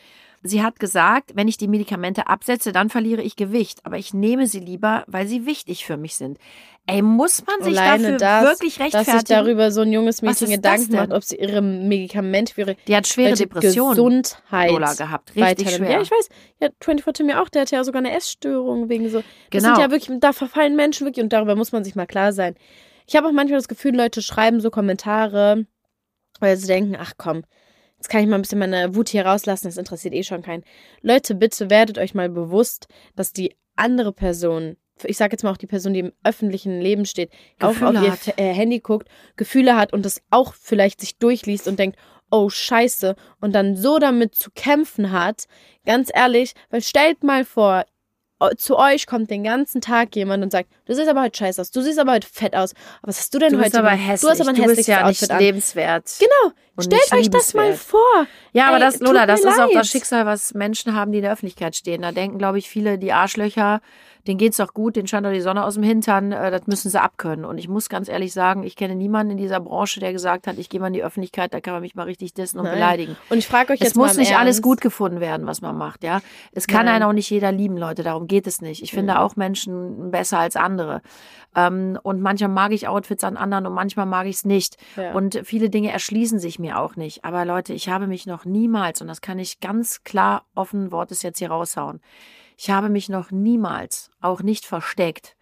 sie 0.45 0.63
hat 0.63 0.79
gesagt, 0.79 1.33
wenn 1.35 1.49
ich 1.49 1.57
die 1.57 1.67
Medikamente 1.67 2.29
absetze, 2.29 2.71
dann 2.71 2.91
verliere 2.91 3.23
ich 3.23 3.35
Gewicht. 3.35 3.81
Aber 3.85 3.97
ich 3.99 4.15
nehme 4.15 4.47
sie 4.47 4.61
lieber, 4.61 5.03
weil 5.09 5.27
sie 5.27 5.47
wichtig 5.47 5.85
für 5.87 5.97
mich 5.97 6.15
sind. 6.17 6.39
Ey, 6.87 7.01
muss 7.01 7.43
man 7.47 7.63
sich 7.63 7.81
Alleine 7.81 8.19
dafür 8.19 8.19
das, 8.19 8.45
wirklich 8.45 8.75
dass 8.77 8.85
rechtfertigen? 8.85 9.19
sich 9.21 9.29
darüber 9.29 9.71
so 9.73 9.81
ein 9.81 9.91
junges 9.91 10.21
Mädchen 10.21 10.51
Gedanken 10.51 10.95
macht, 10.95 11.13
ob 11.13 11.25
sie 11.25 11.37
ihre 11.37 11.63
Medikamente 11.63 12.53
für 12.53 12.61
ihre 12.61 12.77
die 12.87 12.95
hat 12.95 13.07
schwere 13.09 13.35
Depressionen. 13.35 13.97
Gesundheit 13.97 14.71
Lola 14.71 14.93
gehabt. 14.93 15.35
Richtig 15.35 15.71
schwer. 15.71 15.91
Ja, 15.91 16.01
ich 16.03 16.11
weiß. 16.11 16.29
Ja, 16.61 16.69
24 16.83 17.25
Tim 17.25 17.31
ja 17.31 17.43
auch, 17.43 17.49
der 17.49 17.63
hatte 17.63 17.77
ja 17.77 17.85
sogar 17.85 18.01
eine 18.01 18.15
Essstörung 18.15 18.91
wegen 18.91 19.09
so. 19.09 19.19
Das 19.51 19.63
Genau. 19.63 19.75
sind 19.77 19.83
ja 19.83 19.91
wirklich, 19.91 20.19
da 20.21 20.35
verfallen 20.35 20.77
Menschen 20.77 21.07
wirklich 21.07 21.23
und 21.25 21.33
darüber 21.33 21.57
muss 21.57 21.73
man 21.73 21.85
sich 21.85 21.95
mal 21.95 22.07
klar 22.07 22.35
sein. 22.35 22.55
Ich 23.07 23.17
habe 23.17 23.29
auch 23.29 23.33
manchmal 23.33 23.59
das 23.59 23.69
Gefühl, 23.69 23.97
Leute 23.97 24.21
schreiben 24.21 24.61
so 24.61 24.71
Kommentare, 24.71 25.65
weil 26.41 26.57
sie 26.59 26.67
denken, 26.67 26.97
ach 27.01 27.13
komm, 27.17 27.45
jetzt 28.05 28.11
kann 28.11 28.21
ich 28.23 28.29
mal 28.29 28.37
ein 28.37 28.43
bisschen 28.43 28.59
meine 28.59 28.95
Wut 28.95 29.09
hier 29.09 29.25
rauslassen, 29.25 29.67
das 29.67 29.79
interessiert 29.79 30.13
eh 30.13 30.23
schon 30.23 30.43
keinen. 30.43 30.63
Leute, 31.01 31.35
bitte 31.35 31.71
werdet 31.71 31.97
euch 31.97 32.13
mal 32.13 32.29
bewusst, 32.29 32.87
dass 33.17 33.33
die 33.33 33.57
andere 33.77 34.13
Person, 34.13 34.77
ich 35.05 35.17
sage 35.17 35.33
jetzt 35.33 35.43
mal 35.43 35.51
auch 35.53 35.57
die 35.57 35.67
Person, 35.67 35.95
die 35.95 36.01
im 36.01 36.13
öffentlichen 36.23 36.83
Leben 36.83 37.07
steht, 37.07 37.31
auch 37.61 37.71
Gefühle 37.71 37.99
auf 38.01 38.05
ihr 38.05 38.13
hat. 38.13 38.29
F- 38.29 38.35
äh, 38.37 38.53
Handy 38.53 38.81
guckt, 38.81 39.09
Gefühle 39.37 39.75
hat 39.77 39.95
und 39.95 40.05
das 40.05 40.21
auch 40.29 40.53
vielleicht 40.53 41.01
sich 41.01 41.17
durchliest 41.17 41.67
und 41.67 41.79
denkt, 41.79 41.99
oh 42.31 42.51
scheiße, 42.51 43.17
und 43.41 43.55
dann 43.55 43.75
so 43.75 43.99
damit 43.99 44.35
zu 44.35 44.51
kämpfen 44.51 45.11
hat, 45.11 45.47
ganz 45.87 46.11
ehrlich, 46.13 46.53
weil 46.69 46.83
stellt 46.83 47.25
mal 47.25 47.47
vor, 47.47 47.87
zu 48.51 48.79
euch 48.79 49.07
kommt 49.07 49.31
den 49.31 49.45
ganzen 49.45 49.81
Tag 49.81 50.15
jemand 50.17 50.43
und 50.43 50.51
sagt, 50.53 50.69
du 50.87 50.95
siehst 50.95 51.09
aber 51.09 51.23
heute 51.23 51.37
scheiße 51.39 51.61
aus, 51.61 51.71
du 51.71 51.81
siehst 51.83 51.99
aber 51.99 52.13
heute 52.13 52.27
fett 52.31 52.55
aus. 52.55 52.73
Aber 53.03 53.09
was 53.09 53.19
hast 53.19 53.35
du 53.35 53.39
denn 53.39 53.51
Du 53.53 53.57
heute? 53.59 53.65
bist 53.71 53.77
aber 53.77 53.91
hässlich. 53.91 54.21
Du 54.21 54.29
hast 54.31 54.41
aber 54.41 54.51
ein 54.51 54.57
du 54.57 54.63
bist 54.63 54.71
hässliches 54.79 54.87
ja 54.87 55.07
nicht 55.09 55.17
Outfit 55.23 55.31
an. 55.31 55.39
lebenswert. 55.41 56.11
Genau. 56.19 56.55
und 56.77 56.85
Stellt 56.85 57.03
nicht 57.03 57.13
euch 57.15 57.31
das 57.31 57.55
mal 57.55 57.73
vor. 57.75 58.27
Ja, 58.53 58.67
aber 58.67 58.77
Ey, 58.77 58.81
das, 58.83 59.01
Lola, 59.01 59.27
das 59.27 59.41
ist 59.41 59.47
auch 59.59 59.67
leid. 59.69 59.75
das 59.75 59.89
Schicksal, 59.89 60.27
was 60.27 60.55
Menschen 60.55 60.95
haben, 60.95 61.13
die 61.13 61.19
in 61.19 61.25
der 61.25 61.33
Öffentlichkeit 61.33 61.77
stehen. 61.77 62.03
Da 62.03 62.13
denken, 62.13 62.39
glaube 62.39 62.59
ich, 62.59 62.69
viele, 62.69 62.99
die 62.99 63.13
Arschlöcher, 63.13 63.81
denen 64.27 64.39
geht's 64.39 64.57
doch 64.57 64.73
gut, 64.75 64.97
denen 64.97 65.07
scheint 65.07 65.27
doch 65.27 65.33
die 65.33 65.41
Sonne 65.41 65.65
aus 65.65 65.75
dem 65.75 65.83
Hintern, 65.83 66.33
äh, 66.33 66.51
das 66.51 66.67
müssen 66.67 66.91
sie 66.91 67.01
abkönnen. 67.01 67.45
Und 67.45 67.59
ich 67.59 67.69
muss 67.69 67.89
ganz 67.89 68.09
ehrlich 68.09 68.33
sagen, 68.33 68.63
ich 68.63 68.77
kenne 68.77 68.95
niemanden 68.95 69.33
in 69.33 69.37
dieser 69.39 69.61
Branche, 69.61 70.01
der 70.01 70.13
gesagt 70.13 70.47
hat, 70.47 70.59
ich 70.59 70.69
gehe 70.69 70.81
mal 70.81 70.89
in 70.89 70.93
die 70.95 71.05
Öffentlichkeit, 71.05 71.53
da 71.53 71.61
kann 71.61 71.75
man 71.75 71.83
mich 71.83 71.95
mal 71.95 72.05
richtig 72.05 72.35
dissen 72.35 72.59
und 72.59 72.65
Nein. 72.65 72.75
beleidigen. 72.75 73.17
Und 73.31 73.39
ich 73.39 73.47
frage 73.47 73.73
euch 73.73 73.81
jetzt 73.81 73.91
Es 73.91 73.95
muss 73.95 74.09
mal 74.09 74.15
im 74.15 74.21
nicht 74.21 74.37
alles 74.37 74.57
Ernst. 74.57 74.63
gut 74.63 74.81
gefunden 74.81 75.21
werden, 75.21 75.47
was 75.47 75.61
man 75.61 75.77
macht, 75.77 76.05
ja. 76.05 76.21
Es 76.53 76.67
kann 76.67 76.87
Nein. 76.87 76.97
einen 76.97 77.05
auch 77.05 77.13
nicht 77.13 77.31
jeder 77.31 77.53
lieben, 77.53 77.77
Leute, 77.77 78.03
darum 78.03 78.27
geht 78.27 78.47
es 78.47 78.61
nicht. 78.61 78.83
Ich 78.83 78.93
finde 78.93 79.19
auch 79.21 79.37
Menschen 79.37 80.11
besser 80.11 80.39
als 80.39 80.57
andere. 80.57 81.03
Ähm, 81.57 81.99
und 82.03 82.21
manchmal 82.21 82.51
mag 82.51 82.73
ich 82.73 82.89
Outfits 82.89 83.25
an 83.25 83.37
anderen 83.37 83.67
und 83.67 83.75
manchmal 83.75 84.07
mag 84.07 84.27
ich 84.27 84.37
es 84.37 84.45
nicht. 84.45 84.77
Ja. 84.97 85.13
Und 85.13 85.41
viele 85.45 85.71
Dinge 85.71 85.93
erschließen 85.93 86.39
sich 86.39 86.59
mir 86.59 86.79
auch 86.79 86.97
nicht. 86.97 87.25
Aber 87.25 87.45
Leute, 87.45 87.73
ich 87.73 87.89
habe 87.89 88.07
mich 88.07 88.27
noch 88.27 88.45
niemals, 88.45 89.01
und 89.01 89.09
das 89.09 89.21
kann 89.21 89.39
ich 89.39 89.61
ganz 89.61 90.03
klar 90.05 90.45
offen 90.55 90.91
Wortes 90.91 91.23
jetzt 91.23 91.39
hier 91.39 91.51
raushauen, 91.51 92.01
ich 92.57 92.71
habe 92.71 92.89
mich 92.89 93.09
noch 93.09 93.31
niemals, 93.31 94.11
auch 94.21 94.43
nicht 94.43 94.67
versteckt, 94.67 95.37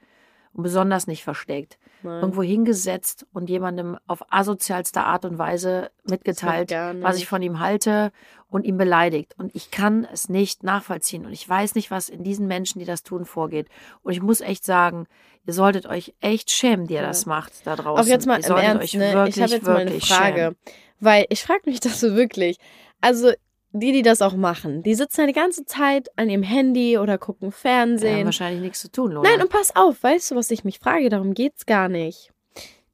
und 0.55 0.63
besonders 0.63 1.07
nicht 1.07 1.25
versteckt, 1.25 1.79
Nein. 2.03 2.21
irgendwo 2.21 2.43
hingesetzt 2.43 3.27
und 3.33 3.49
jemandem 3.49 3.97
auf 4.07 4.23
asozialste 4.31 5.03
Art 5.03 5.25
und 5.25 5.39
Weise 5.39 5.91
mitgeteilt, 6.05 6.71
was 7.01 7.17
ich 7.17 7.27
von 7.27 7.41
ihm 7.41 7.59
halte 7.59 8.13
und 8.49 8.67
ihn 8.67 8.77
beleidigt. 8.77 9.35
Und 9.39 9.55
ich 9.55 9.71
kann 9.71 10.07
es 10.13 10.29
nicht 10.29 10.63
nachvollziehen. 10.63 11.25
Und 11.25 11.33
ich 11.33 11.49
weiß 11.49 11.75
nicht, 11.75 11.91
was 11.91 12.11
in 12.11 12.23
diesen 12.23 12.47
Menschen, 12.49 12.81
die 12.81 12.85
das 12.85 13.03
tun, 13.03 13.25
vorgeht. 13.25 13.69
Und 14.03 14.13
ich 14.13 14.21
muss 14.21 14.43
echt 14.43 14.65
sagen, 14.65 15.07
ihr 15.47 15.55
solltet 15.55 15.87
euch 15.87 16.15
echt 16.21 16.51
schämen, 16.51 16.87
die 16.87 16.95
ihr 16.95 17.01
Ja. 17.01 17.07
das 17.07 17.25
macht 17.25 17.67
da 17.67 17.75
draußen. 17.75 18.05
Auch 18.05 18.09
jetzt 18.09 18.27
mal 18.27 18.39
ihr 18.41 18.47
im 18.47 18.57
Ernst, 18.57 18.83
euch 18.85 18.95
ne? 18.95 19.13
wirklich, 19.15 19.37
ich 19.37 19.43
habe 19.43 19.53
jetzt 19.55 19.67
mal 19.67 19.77
eine 19.77 19.91
wirklich 19.93 20.09
Frage, 20.09 20.37
schämen. 20.37 20.57
weil 21.01 21.25
ich 21.31 21.43
frage 21.43 21.63
mich 21.65 21.81
das 21.81 21.99
so 21.99 22.15
wirklich. 22.15 22.59
Also 23.01 23.33
die, 23.73 23.93
die 23.93 24.03
das 24.03 24.21
auch 24.23 24.35
machen, 24.35 24.83
die 24.83 24.95
sitzen 24.95 25.23
ja 25.23 25.27
die 25.27 25.33
ganze 25.33 25.65
Zeit 25.65 26.09
an 26.17 26.29
ihrem 26.29 26.43
Handy 26.43 26.99
oder 26.99 27.17
gucken 27.19 27.49
Ja, 27.49 27.53
Fernsehen. 27.53 28.25
wahrscheinlich 28.27 28.61
nichts 28.61 28.81
zu 28.81 28.91
tun, 28.93 29.13
Lola. 29.13 29.29
Nein, 29.31 29.41
und 29.43 29.51
pass 29.51 29.75
auf, 29.75 30.03
weißt 30.03 30.31
du, 30.31 30.35
was 30.37 30.51
ich 30.51 30.65
mich 30.65 30.79
frage? 30.79 31.09
Darum 31.09 31.33
geht's 31.35 31.65
gar 31.67 31.89
nicht. 31.89 32.31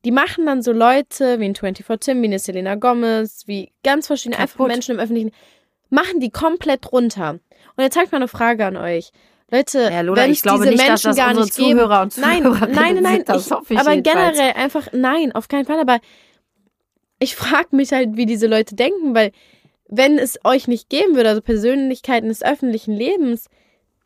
Die 0.05 0.13
machen 0.13 0.47
dann 0.47 0.63
so 0.63 0.71
Leute 0.73 1.41
wie 1.41 1.45
ein 1.47 1.57
24 1.57 1.85
Tim, 2.01 2.23
wie 2.23 2.27
eine 2.27 2.39
Selena 2.39 2.77
Gomez, 2.77 3.43
wie 3.47 3.73
ganz 3.83 4.07
verschiedene 4.07 4.39
einfach 4.41 4.57
Kaputt. 4.57 4.69
Menschen 4.71 4.95
im 4.95 5.01
Öffentlichen, 5.01 5.33
machen 5.91 6.21
die 6.21 6.31
komplett 6.31 6.93
runter. 6.93 7.31
Und 7.77 7.83
jetzt 7.85 7.97
habe 7.97 8.07
ich 8.07 8.13
mal 8.13 8.19
eine 8.19 8.29
Frage 8.29 8.65
an 8.65 8.77
euch. 8.77 9.11
Leute, 9.51 9.81
Ja, 9.91 10.03
Lola, 10.03 10.23
wenn 10.23 10.31
ich 10.31 10.43
glaube 10.43 10.59
diese 10.67 10.71
nicht, 10.77 10.81
dass 10.83 10.89
Menschen 11.05 11.09
das 11.09 11.17
gar 11.17 11.35
nicht 11.35 11.57
geben, 11.57 11.71
Zuhörer 11.79 12.03
und 12.03 12.19
nein, 12.19 12.43
nein, 12.43 12.71
nein, 12.73 13.03
nein, 13.03 13.15
sind, 13.17 13.29
das 13.31 13.47
ich, 13.47 13.53
hoffe 13.53 13.75
ich 13.75 13.81
aber 13.81 13.95
jedenfalls. 13.95 14.37
generell 14.37 14.53
einfach 14.63 14.89
nein, 14.93 15.33
auf 15.33 15.49
keinen 15.49 15.65
Fall. 15.65 15.81
Aber 15.81 15.99
ich 17.19 17.35
frage 17.35 17.75
mich 17.75 17.91
halt, 17.93 18.17
wie 18.17 18.27
diese 18.27 18.47
Leute 18.47 18.75
denken, 18.77 19.15
weil 19.15 19.33
wenn 19.89 20.19
es 20.19 20.39
euch 20.45 20.69
nicht 20.69 20.89
geben 20.89 21.17
würde, 21.17 21.31
also 21.31 21.41
Persönlichkeiten 21.41 22.29
des 22.29 22.43
öffentlichen 22.43 22.93
Lebens, 22.93 23.49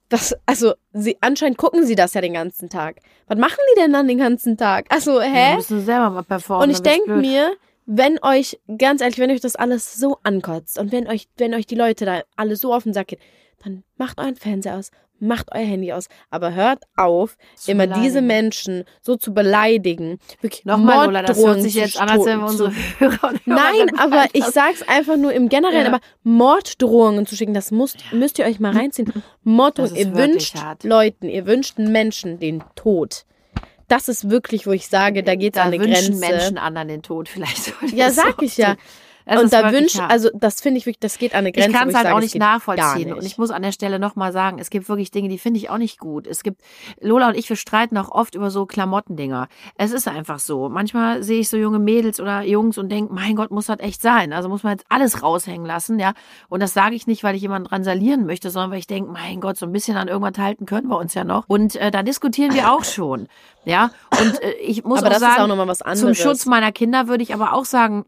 das, 0.08 0.34
also 0.46 0.74
sie 0.92 1.16
anscheinend 1.20 1.58
gucken 1.58 1.86
sie 1.86 1.94
das 1.94 2.14
ja 2.14 2.20
den 2.20 2.34
ganzen 2.34 2.68
Tag. 2.68 2.96
Was 3.26 3.38
machen 3.38 3.58
die 3.72 3.80
denn 3.80 3.92
dann 3.92 4.08
den 4.08 4.18
ganzen 4.18 4.56
Tag? 4.56 4.86
Also 4.90 5.20
Ja, 5.20 5.26
hä? 5.26 5.56
müssen 5.56 5.78
sie 5.80 5.84
selber 5.84 6.10
mal 6.10 6.22
performen. 6.22 6.64
Und 6.68 6.70
ich 6.70 6.82
denke 6.82 7.16
mir, 7.16 7.52
wenn 7.86 8.18
euch, 8.22 8.60
ganz 8.78 9.00
ehrlich, 9.00 9.18
wenn 9.18 9.30
euch 9.30 9.40
das 9.40 9.56
alles 9.56 9.94
so 9.94 10.18
ankotzt 10.22 10.78
und 10.78 10.92
wenn 10.92 11.08
euch, 11.08 11.28
wenn 11.38 11.54
euch 11.54 11.66
die 11.66 11.74
Leute 11.74 12.04
da 12.04 12.22
alle 12.36 12.56
so 12.56 12.74
auf 12.74 12.84
den 12.84 12.92
Sack 12.92 13.08
gehen, 13.08 13.20
dann 13.64 13.85
macht 13.97 14.19
euren 14.19 14.37
Fernseher 14.37 14.76
aus, 14.76 14.90
macht 15.21 15.50
euer 15.54 15.64
Handy 15.64 15.92
aus, 15.92 16.09
aber 16.31 16.52
hört 16.54 16.83
auf, 16.97 17.37
Zu 17.54 17.71
immer 17.71 17.85
beleidigen. 17.85 18.04
diese 18.04 18.23
Menschen 18.23 18.85
so 19.00 19.14
zu 19.16 19.33
beleidigen. 19.33 20.19
Wirklich 20.40 20.64
Nochmal, 20.64 21.07
Lola, 21.07 21.23
das 21.23 21.38
hört 21.38 21.62
sich 21.62 21.75
jetzt 21.75 22.00
an, 22.00 22.09
als 22.09 22.25
wenn 22.25 22.40
wir 22.40 22.47
unsere 22.47 22.73
Hörer 22.99 23.28
und 23.31 23.47
Nein, 23.47 23.59
Hörerinnen 23.59 23.99
aber 24.00 24.25
ich 24.33 24.45
sag's 24.47 24.83
einfach 24.83 25.16
nur 25.16 25.33
im 25.33 25.49
Generellen, 25.49 25.83
Ja. 25.83 25.88
aber 25.92 26.00
Morddrohungen 26.25 27.25
zu 27.26 27.37
schicken, 27.37 27.54
das 27.54 27.71
müsst, 27.71 27.99
müsst 28.12 28.38
ihr 28.38 28.45
euch 28.47 28.59
mal 28.61 28.73
reinziehen. 28.76 29.12
Morddrohungen, 29.45 29.95
ist 29.97 30.07
ihr 30.07 30.14
wünscht 30.16 30.57
hart. 30.57 30.83
Leuten, 30.85 31.28
ihr 31.28 31.47
wünscht 31.47 31.78
Menschen 31.78 32.38
den 32.40 32.62
Tod. 32.75 33.25
Das 33.88 34.09
ist 34.09 34.28
wirklich, 34.31 34.66
wo 34.66 34.73
ich 34.73 34.88
sage, 34.88 35.23
da 35.23 35.35
geht's 35.35 35.57
da 35.57 35.62
an 35.62 35.69
eine 35.73 35.78
wünschen 35.81 36.19
Grenze. 36.19 36.33
Menschen 36.33 36.59
anderen 36.59 36.88
den 36.88 37.02
Tod 37.02 37.28
vielleicht. 37.28 37.75
Ja, 37.95 38.11
sag 38.11 38.42
ich 38.42 38.57
ja. 38.57 38.76
Es 39.25 39.41
und 39.41 39.52
da 39.52 39.73
wünscht, 39.73 39.99
hart. 39.99 40.11
also 40.11 40.31
das 40.35 40.61
finde 40.61 40.79
ich 40.79 40.87
wirklich, 40.87 41.00
das 41.00 41.19
geht 41.19 41.35
an 41.35 41.41
eine 41.41 41.52
Grenze. 41.52 41.71
ich 41.71 41.76
kann 41.76 41.88
es 41.88 41.95
halt 41.95 42.05
sage, 42.07 42.17
auch 42.17 42.21
nicht 42.21 42.35
nachvollziehen. 42.35 43.09
nicht. 43.09 43.17
Und 43.17 43.25
ich 43.25 43.38
muss 43.38 43.50
an 43.50 43.62
der 43.62 43.73
Stelle 43.73 43.99
nochmal 43.99 44.33
sagen, 44.33 44.59
es 44.59 44.71
gibt 44.71 44.88
wirklich 44.88 45.11
Dinge, 45.11 45.29
die 45.29 45.38
finde 45.38 45.59
ich 45.59 45.71
auch 45.71 45.79
nicht 45.79 45.99
gut. 45.99 46.26
Es 46.26 46.43
gibt, 46.43 46.61
Lola 47.00 47.29
und 47.29 47.37
ich, 47.37 47.49
wir 47.49 47.57
streiten 47.57 47.97
auch 47.99 48.11
oft 48.11 48.35
über 48.35 48.50
so 48.50 48.67
Klamottendinger. 48.67 49.49
Es 49.76 49.93
ist 49.93 50.09
einfach 50.09 50.38
so. 50.38 50.69
Manchmal 50.69 51.23
sehe 51.23 51.41
ich 51.41 51.49
so 51.49 51.57
junge 51.57 51.79
Mädels 51.79 52.21
oder 52.21 52.43
Jungs 52.43 52.79
und 52.79 52.91
denke, 52.91 53.12
mein 53.12 53.37
Gott, 53.37 53.50
muss 53.50 53.67
das 53.67 53.81
echt 53.81 54.02
sein. 54.02 54.33
Also 54.33 54.49
muss 54.49 54.62
man 54.62 54.73
jetzt 54.73 54.87
alles 54.88 55.23
raushängen 55.23 55.67
lassen, 55.67 55.99
ja. 55.99 56.12
Und 56.49 56.61
das 56.61 56.75
sage 56.75 56.95
ich 56.95 57.07
nicht, 57.07 57.23
weil 57.25 57.35
ich 57.35 57.43
jemanden 57.43 57.69
dran 57.69 57.85
salieren 57.85 58.26
möchte, 58.26 58.50
sondern 58.50 58.71
weil 58.71 58.79
ich 58.79 58.87
denke, 58.87 59.11
mein 59.11 59.41
Gott, 59.41 59.57
so 59.57 59.67
ein 59.67 59.73
bisschen 59.73 59.97
an 59.97 60.09
irgendwas 60.09 60.43
halten 60.43 60.67
können 60.67 60.88
wir 60.88 60.99
uns 60.99 61.14
ja 61.14 61.25
noch. 61.25 61.45
Und 61.49 61.76
äh, 61.76 61.91
da 61.91 62.02
diskutieren 62.02 62.55
wir 62.55 62.73
auch 62.73 62.85
schon, 62.85 63.29
ja. 63.64 63.91
Und 64.21 64.43
äh, 64.43 64.52
ich 64.55 64.85
muss 64.85 64.99
aber 64.99 65.09
auch 65.09 65.12
das 65.12 65.21
sagen, 65.21 65.35
ist 65.35 65.41
auch 65.41 65.47
nochmal 65.49 65.69
was 65.69 65.83
anderes. 65.83 66.00
zum 66.00 66.14
Schutz 66.14 66.47
meiner 66.47 66.73
Kinder 66.73 67.09
würde 67.09 67.23
ich 67.23 67.35
aber 67.35 67.52
auch 67.52 67.64
sagen, 67.64 68.05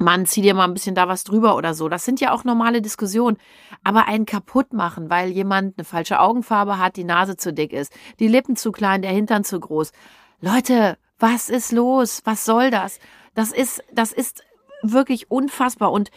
Mann, 0.00 0.26
zieh 0.26 0.42
dir 0.42 0.54
mal 0.54 0.64
ein 0.64 0.74
bisschen 0.74 0.94
da 0.94 1.08
was 1.08 1.24
drüber 1.24 1.56
oder 1.56 1.74
so. 1.74 1.88
Das 1.88 2.04
sind 2.04 2.20
ja 2.20 2.32
auch 2.32 2.44
normale 2.44 2.82
Diskussionen. 2.82 3.36
Aber 3.82 4.06
einen 4.06 4.26
kaputt 4.26 4.72
machen, 4.72 5.10
weil 5.10 5.30
jemand 5.30 5.78
eine 5.78 5.84
falsche 5.84 6.20
Augenfarbe 6.20 6.78
hat, 6.78 6.96
die 6.96 7.04
Nase 7.04 7.36
zu 7.36 7.52
dick 7.52 7.72
ist, 7.72 7.92
die 8.18 8.28
Lippen 8.28 8.56
zu 8.56 8.72
klein, 8.72 9.02
der 9.02 9.12
Hintern 9.12 9.44
zu 9.44 9.58
groß. 9.60 9.92
Leute, 10.40 10.98
was 11.18 11.48
ist 11.48 11.72
los? 11.72 12.20
Was 12.24 12.44
soll 12.44 12.70
das? 12.70 12.98
Das 13.34 13.52
ist, 13.52 13.82
das 13.92 14.12
ist 14.12 14.44
wirklich 14.82 15.30
unfassbar. 15.30 15.92
Und 15.92 16.10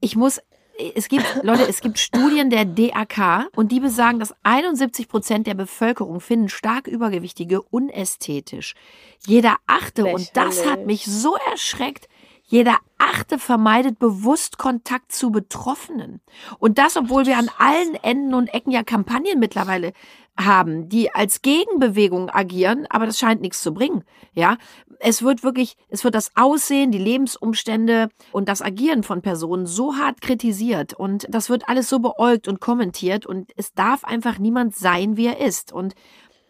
ich 0.00 0.16
muss, 0.16 0.40
es 0.94 1.08
gibt, 1.08 1.42
Leute, 1.42 1.66
es 1.68 1.80
gibt 1.80 1.98
Studien 1.98 2.50
der 2.50 2.64
DAK 2.64 3.48
und 3.54 3.72
die 3.72 3.80
besagen, 3.80 4.18
dass 4.18 4.34
71 4.42 5.08
Prozent 5.08 5.46
der 5.46 5.54
Bevölkerung 5.54 6.20
finden 6.20 6.48
stark 6.48 6.86
Übergewichtige 6.86 7.62
unästhetisch. 7.62 8.74
Jeder 9.26 9.56
achte, 9.66 10.06
und 10.06 10.36
das 10.36 10.60
hat 10.60 10.78
Lächerlich. 10.80 10.86
mich 10.86 11.06
so 11.06 11.36
erschreckt, 11.50 12.08
jeder 12.54 12.76
achte 12.98 13.40
vermeidet 13.40 13.98
bewusst 13.98 14.58
Kontakt 14.58 15.10
zu 15.10 15.32
Betroffenen. 15.32 16.20
Und 16.60 16.78
das, 16.78 16.96
obwohl 16.96 17.26
wir 17.26 17.36
an 17.36 17.50
allen 17.58 17.96
Enden 17.96 18.32
und 18.32 18.46
Ecken 18.54 18.70
ja 18.70 18.84
Kampagnen 18.84 19.40
mittlerweile 19.40 19.92
haben, 20.38 20.88
die 20.88 21.12
als 21.12 21.42
Gegenbewegung 21.42 22.30
agieren, 22.30 22.86
aber 22.90 23.06
das 23.06 23.18
scheint 23.18 23.40
nichts 23.40 23.60
zu 23.60 23.74
bringen. 23.74 24.04
Ja, 24.34 24.56
es 25.00 25.22
wird 25.22 25.42
wirklich, 25.42 25.76
es 25.88 26.04
wird 26.04 26.14
das 26.14 26.30
Aussehen, 26.36 26.92
die 26.92 26.98
Lebensumstände 26.98 28.08
und 28.30 28.48
das 28.48 28.62
Agieren 28.62 29.02
von 29.02 29.20
Personen 29.20 29.66
so 29.66 29.96
hart 29.96 30.20
kritisiert 30.20 30.94
und 30.94 31.26
das 31.28 31.50
wird 31.50 31.68
alles 31.68 31.88
so 31.88 31.98
beäugt 31.98 32.46
und 32.46 32.60
kommentiert 32.60 33.26
und 33.26 33.50
es 33.56 33.74
darf 33.74 34.04
einfach 34.04 34.38
niemand 34.38 34.76
sein, 34.76 35.16
wie 35.16 35.26
er 35.26 35.40
ist. 35.40 35.72
Und 35.72 35.96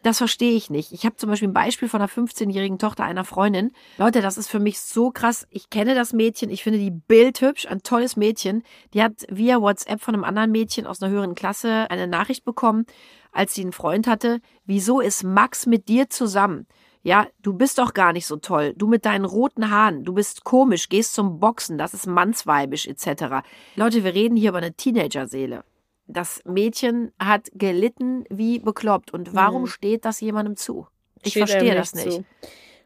das 0.04 0.18
verstehe 0.18 0.52
ich 0.52 0.68
nicht. 0.68 0.92
Ich 0.92 1.06
habe 1.06 1.16
zum 1.16 1.30
Beispiel 1.30 1.48
ein 1.48 1.54
Beispiel 1.54 1.88
von 1.88 2.00
einer 2.00 2.10
15-jährigen 2.10 2.78
Tochter 2.78 3.04
einer 3.04 3.24
Freundin. 3.24 3.72
Leute, 3.96 4.20
das 4.20 4.36
ist 4.36 4.48
für 4.48 4.60
mich 4.60 4.78
so 4.80 5.10
krass. 5.10 5.46
Ich 5.50 5.70
kenne 5.70 5.94
das 5.94 6.12
Mädchen, 6.12 6.50
ich 6.50 6.62
finde 6.62 6.78
die 6.78 6.90
bildhübsch, 6.90 7.66
ein 7.66 7.82
tolles 7.82 8.16
Mädchen. 8.16 8.62
Die 8.92 9.02
hat 9.02 9.24
via 9.30 9.60
WhatsApp 9.60 10.02
von 10.02 10.14
einem 10.14 10.24
anderen 10.24 10.52
Mädchen 10.52 10.86
aus 10.86 11.02
einer 11.02 11.10
höheren 11.10 11.34
Klasse 11.34 11.90
eine 11.90 12.06
Nachricht 12.06 12.44
bekommen, 12.44 12.84
als 13.32 13.54
sie 13.54 13.62
einen 13.62 13.72
Freund 13.72 14.06
hatte. 14.06 14.40
Wieso 14.66 15.00
ist 15.00 15.24
Max 15.24 15.64
mit 15.64 15.88
dir 15.88 16.10
zusammen? 16.10 16.66
Ja, 17.02 17.26
du 17.42 17.54
bist 17.54 17.78
doch 17.78 17.94
gar 17.94 18.12
nicht 18.12 18.26
so 18.26 18.36
toll. 18.36 18.74
Du 18.76 18.86
mit 18.86 19.06
deinen 19.06 19.24
roten 19.24 19.70
Haaren, 19.70 20.04
du 20.04 20.12
bist 20.12 20.44
komisch, 20.44 20.90
gehst 20.90 21.14
zum 21.14 21.38
Boxen, 21.38 21.78
das 21.78 21.94
ist 21.94 22.06
mannsweibisch 22.06 22.86
etc. 22.86 23.46
Leute, 23.74 24.04
wir 24.04 24.14
reden 24.14 24.36
hier 24.36 24.50
über 24.50 24.58
eine 24.58 24.74
Teenagerseele. 24.74 25.64
Das 26.06 26.42
Mädchen 26.44 27.12
hat 27.18 27.48
gelitten 27.54 28.24
wie 28.28 28.58
bekloppt. 28.58 29.12
Und 29.12 29.34
warum 29.34 29.62
Mhm. 29.62 29.66
steht 29.68 30.04
das 30.04 30.20
jemandem 30.20 30.56
zu? 30.56 30.86
Ich 31.22 31.32
Steht 31.32 31.48
verstehe 31.48 31.74
das 31.74 31.94
nicht. 31.94 32.10
Zu. 32.12 32.24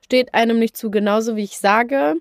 Steht 0.04 0.34
einem 0.34 0.58
nicht 0.58 0.76
zu, 0.76 0.90
genauso 0.90 1.34
wie 1.36 1.42
ich 1.44 1.58
sage. 1.58 2.14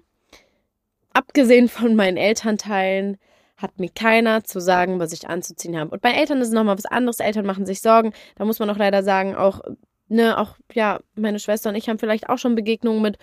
Abgesehen 1.13 1.67
von 1.67 1.95
meinen 1.95 2.17
Elternteilen 2.17 3.17
hat 3.57 3.79
mir 3.79 3.89
keiner 3.89 4.43
zu 4.43 4.59
sagen, 4.59 4.99
was 4.99 5.13
ich 5.13 5.27
anzuziehen 5.29 5.77
habe. 5.79 5.91
Und 5.91 6.01
bei 6.01 6.11
Eltern 6.11 6.41
ist 6.41 6.49
es 6.49 6.53
nochmal 6.53 6.77
was 6.77 6.85
anderes. 6.85 7.19
Eltern 7.19 7.45
machen 7.45 7.65
sich 7.65 7.81
Sorgen. 7.81 8.13
Da 8.35 8.45
muss 8.45 8.59
man 8.59 8.69
auch 8.69 8.77
leider 8.77 9.01
sagen, 9.03 9.35
auch, 9.35 9.61
ne, 10.09 10.37
auch, 10.37 10.57
ja, 10.73 10.99
meine 11.15 11.39
Schwester 11.39 11.69
und 11.69 11.75
ich 11.75 11.89
haben 11.89 11.97
vielleicht 11.97 12.29
auch 12.29 12.37
schon 12.37 12.55
Begegnungen 12.55 13.01
mit 13.01 13.17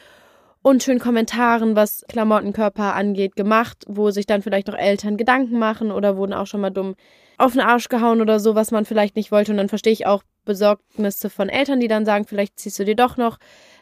unschönen 0.63 0.99
Kommentaren, 0.99 1.77
was 1.77 2.05
Klamottenkörper 2.09 2.95
angeht, 2.95 3.37
gemacht, 3.37 3.85
wo 3.87 4.11
sich 4.11 4.27
dann 4.27 4.43
vielleicht 4.43 4.69
auch 4.71 4.79
Eltern 4.79 5.17
Gedanken 5.17 5.59
machen 5.59 5.93
oder 5.93 6.17
wurden 6.17 6.33
auch 6.33 6.47
schon 6.47 6.63
mal 6.63 6.71
dumm 6.71 6.97
auf 7.39 7.53
den 7.53 7.61
Arsch 7.61 7.89
gehauen 7.89 8.21
oder 8.21 8.41
so, 8.41 8.55
was 8.55 8.71
man 8.71 8.85
vielleicht 8.85 9.17
nicht 9.17 9.33
wollte. 9.33 9.53
Und 9.53 9.59
dann 9.59 9.69
verstehe 9.69 9.93
ich 9.93 10.07
auch 10.07 10.23
Besorgnisse 10.45 11.31
von 11.31 11.49
Eltern, 11.49 11.81
die 11.81 11.89
dann 11.89 12.05
sagen, 12.05 12.27
vielleicht 12.27 12.59
ziehst 12.59 12.79
du 12.79 12.85
dir 12.85 12.97
doch 12.97 13.17
noch, 13.17 13.39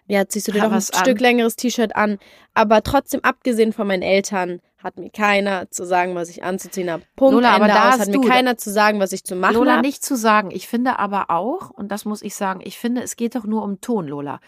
ja, 0.06 0.26
ziehst 0.26 0.48
du 0.48 0.52
dir 0.52 0.60
doch 0.60 0.72
ein 0.72 0.74
an. 0.74 0.82
Stück 0.82 1.20
längeres 1.20 1.56
T-Shirt 1.56 1.94
an. 1.96 2.18
Aber 2.54 2.82
trotzdem, 2.82 3.20
abgesehen 3.22 3.72
von 3.72 3.86
meinen 3.86 4.02
Eltern, 4.02 4.60
hat 4.82 4.96
mir 4.98 5.10
keiner 5.10 5.70
zu 5.70 5.84
sagen, 5.84 6.14
was 6.14 6.28
ich 6.28 6.42
anzuziehen 6.42 6.90
habe. 6.90 7.02
Punkt, 7.16 7.34
Lola, 7.34 7.50
aber 7.54 7.64
Ende 7.66 7.76
da 7.76 7.90
aus. 7.94 8.00
Hat 8.00 8.08
mir 8.08 8.20
keiner 8.20 8.56
zu 8.56 8.70
sagen, 8.70 9.00
was 9.00 9.12
ich 9.12 9.24
zu 9.24 9.36
machen 9.36 9.54
Lola, 9.54 9.72
habe. 9.76 9.82
nicht 9.86 10.04
zu 10.04 10.16
sagen. 10.16 10.50
Ich 10.50 10.68
finde 10.68 10.98
aber 10.98 11.30
auch, 11.30 11.70
und 11.70 11.88
das 11.92 12.04
muss 12.04 12.22
ich 12.22 12.34
sagen, 12.34 12.60
ich 12.64 12.78
finde, 12.78 13.02
es 13.02 13.16
geht 13.16 13.34
doch 13.34 13.44
nur 13.44 13.62
um 13.62 13.80
Ton, 13.80 14.08
Lola. 14.08 14.40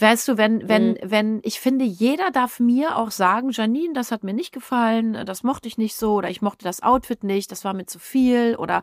Weißt 0.00 0.26
du, 0.28 0.36
wenn, 0.36 0.68
wenn, 0.68 0.92
Mhm. 0.92 0.98
wenn, 1.04 1.40
ich 1.44 1.60
finde, 1.60 1.84
jeder 1.84 2.30
darf 2.30 2.60
mir 2.60 2.96
auch 2.96 3.10
sagen, 3.10 3.50
Janine, 3.50 3.92
das 3.94 4.10
hat 4.10 4.24
mir 4.24 4.34
nicht 4.34 4.52
gefallen, 4.52 5.18
das 5.26 5.42
mochte 5.42 5.68
ich 5.68 5.78
nicht 5.78 5.94
so, 5.96 6.14
oder 6.14 6.30
ich 6.30 6.42
mochte 6.42 6.64
das 6.64 6.82
Outfit 6.82 7.22
nicht, 7.24 7.52
das 7.52 7.64
war 7.64 7.74
mir 7.74 7.86
zu 7.86 7.98
viel, 7.98 8.56
oder 8.56 8.82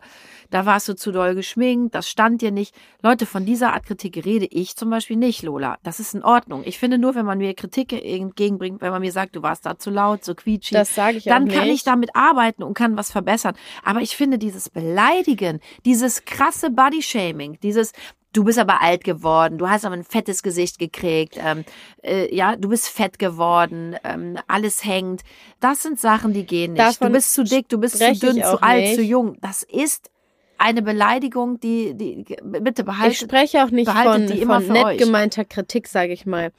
da 0.50 0.64
warst 0.66 0.88
du 0.88 0.94
zu 0.94 1.12
doll 1.12 1.34
geschminkt, 1.34 1.94
das 1.94 2.08
stand 2.08 2.40
dir 2.40 2.50
nicht. 2.50 2.74
Leute, 3.02 3.26
von 3.26 3.44
dieser 3.44 3.72
Art 3.74 3.84
Kritik 3.86 4.24
rede 4.24 4.46
ich 4.46 4.76
zum 4.76 4.90
Beispiel 4.90 5.16
nicht, 5.16 5.42
Lola. 5.42 5.78
Das 5.82 6.00
ist 6.00 6.14
in 6.14 6.22
Ordnung. 6.22 6.62
Ich 6.64 6.78
finde 6.78 6.96
nur, 6.98 7.14
wenn 7.14 7.26
man 7.26 7.38
mir 7.38 7.54
Kritik 7.54 7.92
entgegenbringt, 7.92 8.80
wenn 8.80 8.90
man 8.90 9.00
mir 9.02 9.12
sagt, 9.12 9.36
du 9.36 9.42
warst 9.42 9.66
da 9.66 9.78
zu 9.78 9.90
laut, 9.90 10.24
zu 10.24 10.34
quietschig, 10.34 10.76
Das 10.76 10.91
sage 10.94 11.18
ich 11.18 11.24
dann 11.24 11.48
kann 11.48 11.64
nicht. 11.64 11.74
ich 11.74 11.84
damit 11.84 12.14
arbeiten 12.14 12.62
und 12.62 12.74
kann 12.74 12.96
was 12.96 13.10
verbessern. 13.10 13.54
Aber 13.84 14.00
ich 14.00 14.16
finde 14.16 14.38
dieses 14.38 14.68
Beleidigen, 14.68 15.60
dieses 15.84 16.24
krasse 16.24 16.70
Bodyshaming, 16.70 17.58
dieses 17.62 17.92
Du 18.34 18.44
bist 18.44 18.58
aber 18.58 18.80
alt 18.80 19.04
geworden, 19.04 19.58
du 19.58 19.68
hast 19.68 19.84
aber 19.84 19.94
ein 19.94 20.04
fettes 20.04 20.42
Gesicht 20.42 20.78
gekriegt, 20.78 21.38
ähm, 21.38 21.64
äh, 22.02 22.34
ja, 22.34 22.56
du 22.56 22.70
bist 22.70 22.88
fett 22.88 23.18
geworden, 23.18 23.94
ähm, 24.04 24.38
alles 24.48 24.86
hängt. 24.86 25.20
Das 25.60 25.82
sind 25.82 26.00
Sachen, 26.00 26.32
die 26.32 26.46
gehen 26.46 26.72
nicht. 26.72 26.82
Davon 26.82 27.08
du 27.08 27.12
bist 27.12 27.34
zu 27.34 27.44
dick, 27.44 27.68
du 27.68 27.76
bist 27.76 27.98
zu 27.98 28.12
dünn, 28.14 28.42
zu 28.42 28.62
alt, 28.62 28.80
nicht. 28.84 28.94
zu 28.94 29.02
jung. 29.02 29.36
Das 29.42 29.62
ist 29.62 30.10
eine 30.56 30.80
Beleidigung, 30.80 31.60
die, 31.60 31.94
die 31.94 32.24
bitte 32.42 32.84
behaltet. 32.84 33.14
ich 33.14 33.18
spreche 33.18 33.64
auch 33.64 33.70
nicht 33.70 33.90
von, 33.90 34.28
von 34.28 34.66
nett 34.68 34.84
euch. 34.84 34.98
gemeinter 34.98 35.44
Kritik, 35.44 35.86
sage 35.86 36.14
ich 36.14 36.24
mal. 36.24 36.52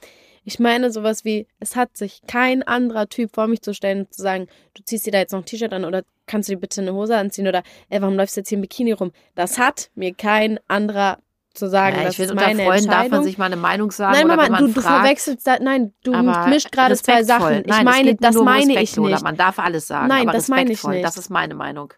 Ich 0.44 0.58
meine 0.58 0.90
sowas 0.90 1.24
wie, 1.24 1.46
es 1.58 1.74
hat 1.74 1.96
sich 1.96 2.20
kein 2.26 2.62
anderer 2.62 3.08
Typ 3.08 3.34
vor 3.34 3.46
mich 3.46 3.62
zu 3.62 3.72
stellen 3.74 4.00
und 4.00 4.14
zu 4.14 4.22
sagen, 4.22 4.46
du 4.74 4.82
ziehst 4.84 5.06
dir 5.06 5.10
da 5.12 5.18
jetzt 5.18 5.32
noch 5.32 5.40
ein 5.40 5.44
T-Shirt 5.46 5.72
an 5.72 5.84
oder 5.84 6.02
kannst 6.26 6.48
du 6.48 6.54
dir 6.54 6.60
bitte 6.60 6.80
eine 6.82 6.92
Hose 6.92 7.16
anziehen 7.16 7.48
oder 7.48 7.62
ey, 7.88 8.00
warum 8.02 8.16
läufst 8.16 8.36
du 8.36 8.40
jetzt 8.40 8.48
hier 8.50 8.56
im 8.56 8.62
Bikini 8.62 8.92
rum? 8.92 9.12
Das 9.34 9.58
hat 9.58 9.90
mir 9.94 10.14
kein 10.14 10.60
anderer 10.68 11.18
zu 11.54 11.68
sagen. 11.68 11.96
ja, 11.96 12.08
ich 12.08 12.16
finde, 12.16 12.24
ist 12.24 12.30
unter 12.32 12.46
meine 12.46 12.64
Freunden 12.64 12.90
darf 12.90 13.08
man 13.08 13.22
sich 13.24 13.38
mal 13.38 13.46
eine 13.46 13.56
Meinung 13.56 13.90
sagen 13.90 14.12
Nein, 14.12 14.26
Mama, 14.26 14.48
du, 14.58 14.66
du 14.66 14.80
fragt. 14.80 15.02
verwechselst 15.02 15.46
da, 15.46 15.58
nein, 15.60 15.92
du 16.02 16.12
mischt 16.48 16.72
gerade 16.72 16.96
zwei. 16.96 17.22
Sachen. 17.22 17.60
Ich 17.60 17.66
Nein, 17.66 17.84
meine, 17.84 18.14
das 18.16 18.34
meine 18.34 18.82
ich 18.82 18.96
nicht. 18.96 19.22
Man 19.22 19.36
darf 19.36 19.58
alles 19.58 19.86
sagen, 19.86 20.08
Nein, 20.08 20.26
das 20.26 20.48
meine 20.48 20.72
ich 20.72 20.82
nicht. 20.84 21.04
das 21.04 21.16
ist 21.16 21.30
meine 21.30 21.54
Meinung. 21.54 21.94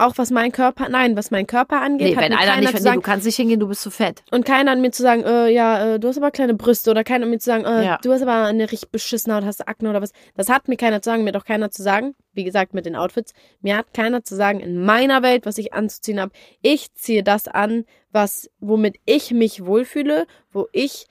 Auch 0.00 0.12
was 0.16 0.30
mein 0.30 0.52
Körper, 0.52 0.88
nein, 0.88 1.16
was 1.16 1.32
mein 1.32 1.46
Körper 1.48 1.80
angeht, 1.82 2.10
Nee, 2.10 2.16
hat 2.16 2.22
wenn 2.22 2.32
mir 2.32 2.38
einer 2.38 2.46
keiner 2.52 2.60
nicht, 2.60 2.70
zu 2.70 2.76
nee, 2.76 2.82
sagen, 2.82 2.96
du 3.00 3.02
kannst 3.02 3.26
nicht 3.26 3.34
hingehen, 3.36 3.58
du 3.58 3.66
bist 3.66 3.82
zu 3.82 3.90
fett. 3.90 4.22
Und 4.30 4.44
keiner 4.46 4.70
an 4.70 4.80
mir 4.80 4.92
zu 4.92 5.02
sagen, 5.02 5.24
äh, 5.24 5.48
ja, 5.50 5.94
äh, 5.94 5.98
du 6.00 6.06
hast 6.06 6.16
aber 6.16 6.30
kleine 6.30 6.54
Brüste 6.54 6.90
oder 6.92 7.02
keiner 7.02 7.24
an 7.24 7.30
mir 7.30 7.38
zu 7.40 7.46
sagen, 7.46 7.64
äh, 7.64 7.84
Ja. 7.84 7.98
du 8.00 8.12
hast 8.12 8.22
aber 8.22 8.44
eine 8.44 8.70
richtig 8.70 8.90
beschissene 8.90 9.34
Haut, 9.34 9.44
hast 9.44 9.66
Akne 9.66 9.90
oder 9.90 10.00
was. 10.00 10.12
Das 10.36 10.48
hat 10.48 10.68
mir 10.68 10.76
keiner 10.76 11.02
zu 11.02 11.10
sagen, 11.10 11.24
mir 11.24 11.30
hat 11.32 11.36
auch 11.42 11.44
keiner 11.44 11.70
zu 11.72 11.82
sagen, 11.82 12.14
wie 12.32 12.44
gesagt 12.44 12.74
mit 12.74 12.86
den 12.86 12.94
Outfits, 12.94 13.32
mir 13.60 13.76
hat 13.76 13.92
keiner 13.92 14.22
zu 14.22 14.36
sagen 14.36 14.60
in 14.60 14.84
meiner 14.84 15.22
Welt, 15.24 15.44
was 15.46 15.58
ich 15.58 15.74
anzuziehen 15.74 16.20
habe. 16.20 16.30
Ich 16.62 16.94
ziehe 16.94 17.24
das 17.24 17.48
an, 17.48 17.84
was 18.12 18.48
womit 18.60 18.96
ich 19.04 19.32
mich 19.32 19.66
wohlfühle, 19.66 20.26
wo 20.52 20.68
ich 20.72 21.06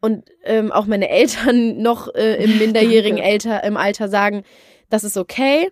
und 0.00 0.24
ähm, 0.44 0.72
auch 0.72 0.86
meine 0.86 1.10
Eltern 1.10 1.76
noch 1.82 2.08
äh, 2.14 2.42
im 2.42 2.56
minderjährigen. 2.58 3.20
Alter, 3.22 3.62
im 3.64 3.76
Alter 3.76 4.08
sagen, 4.08 4.44
das 4.88 5.04
ist 5.04 5.18
okay. 5.18 5.70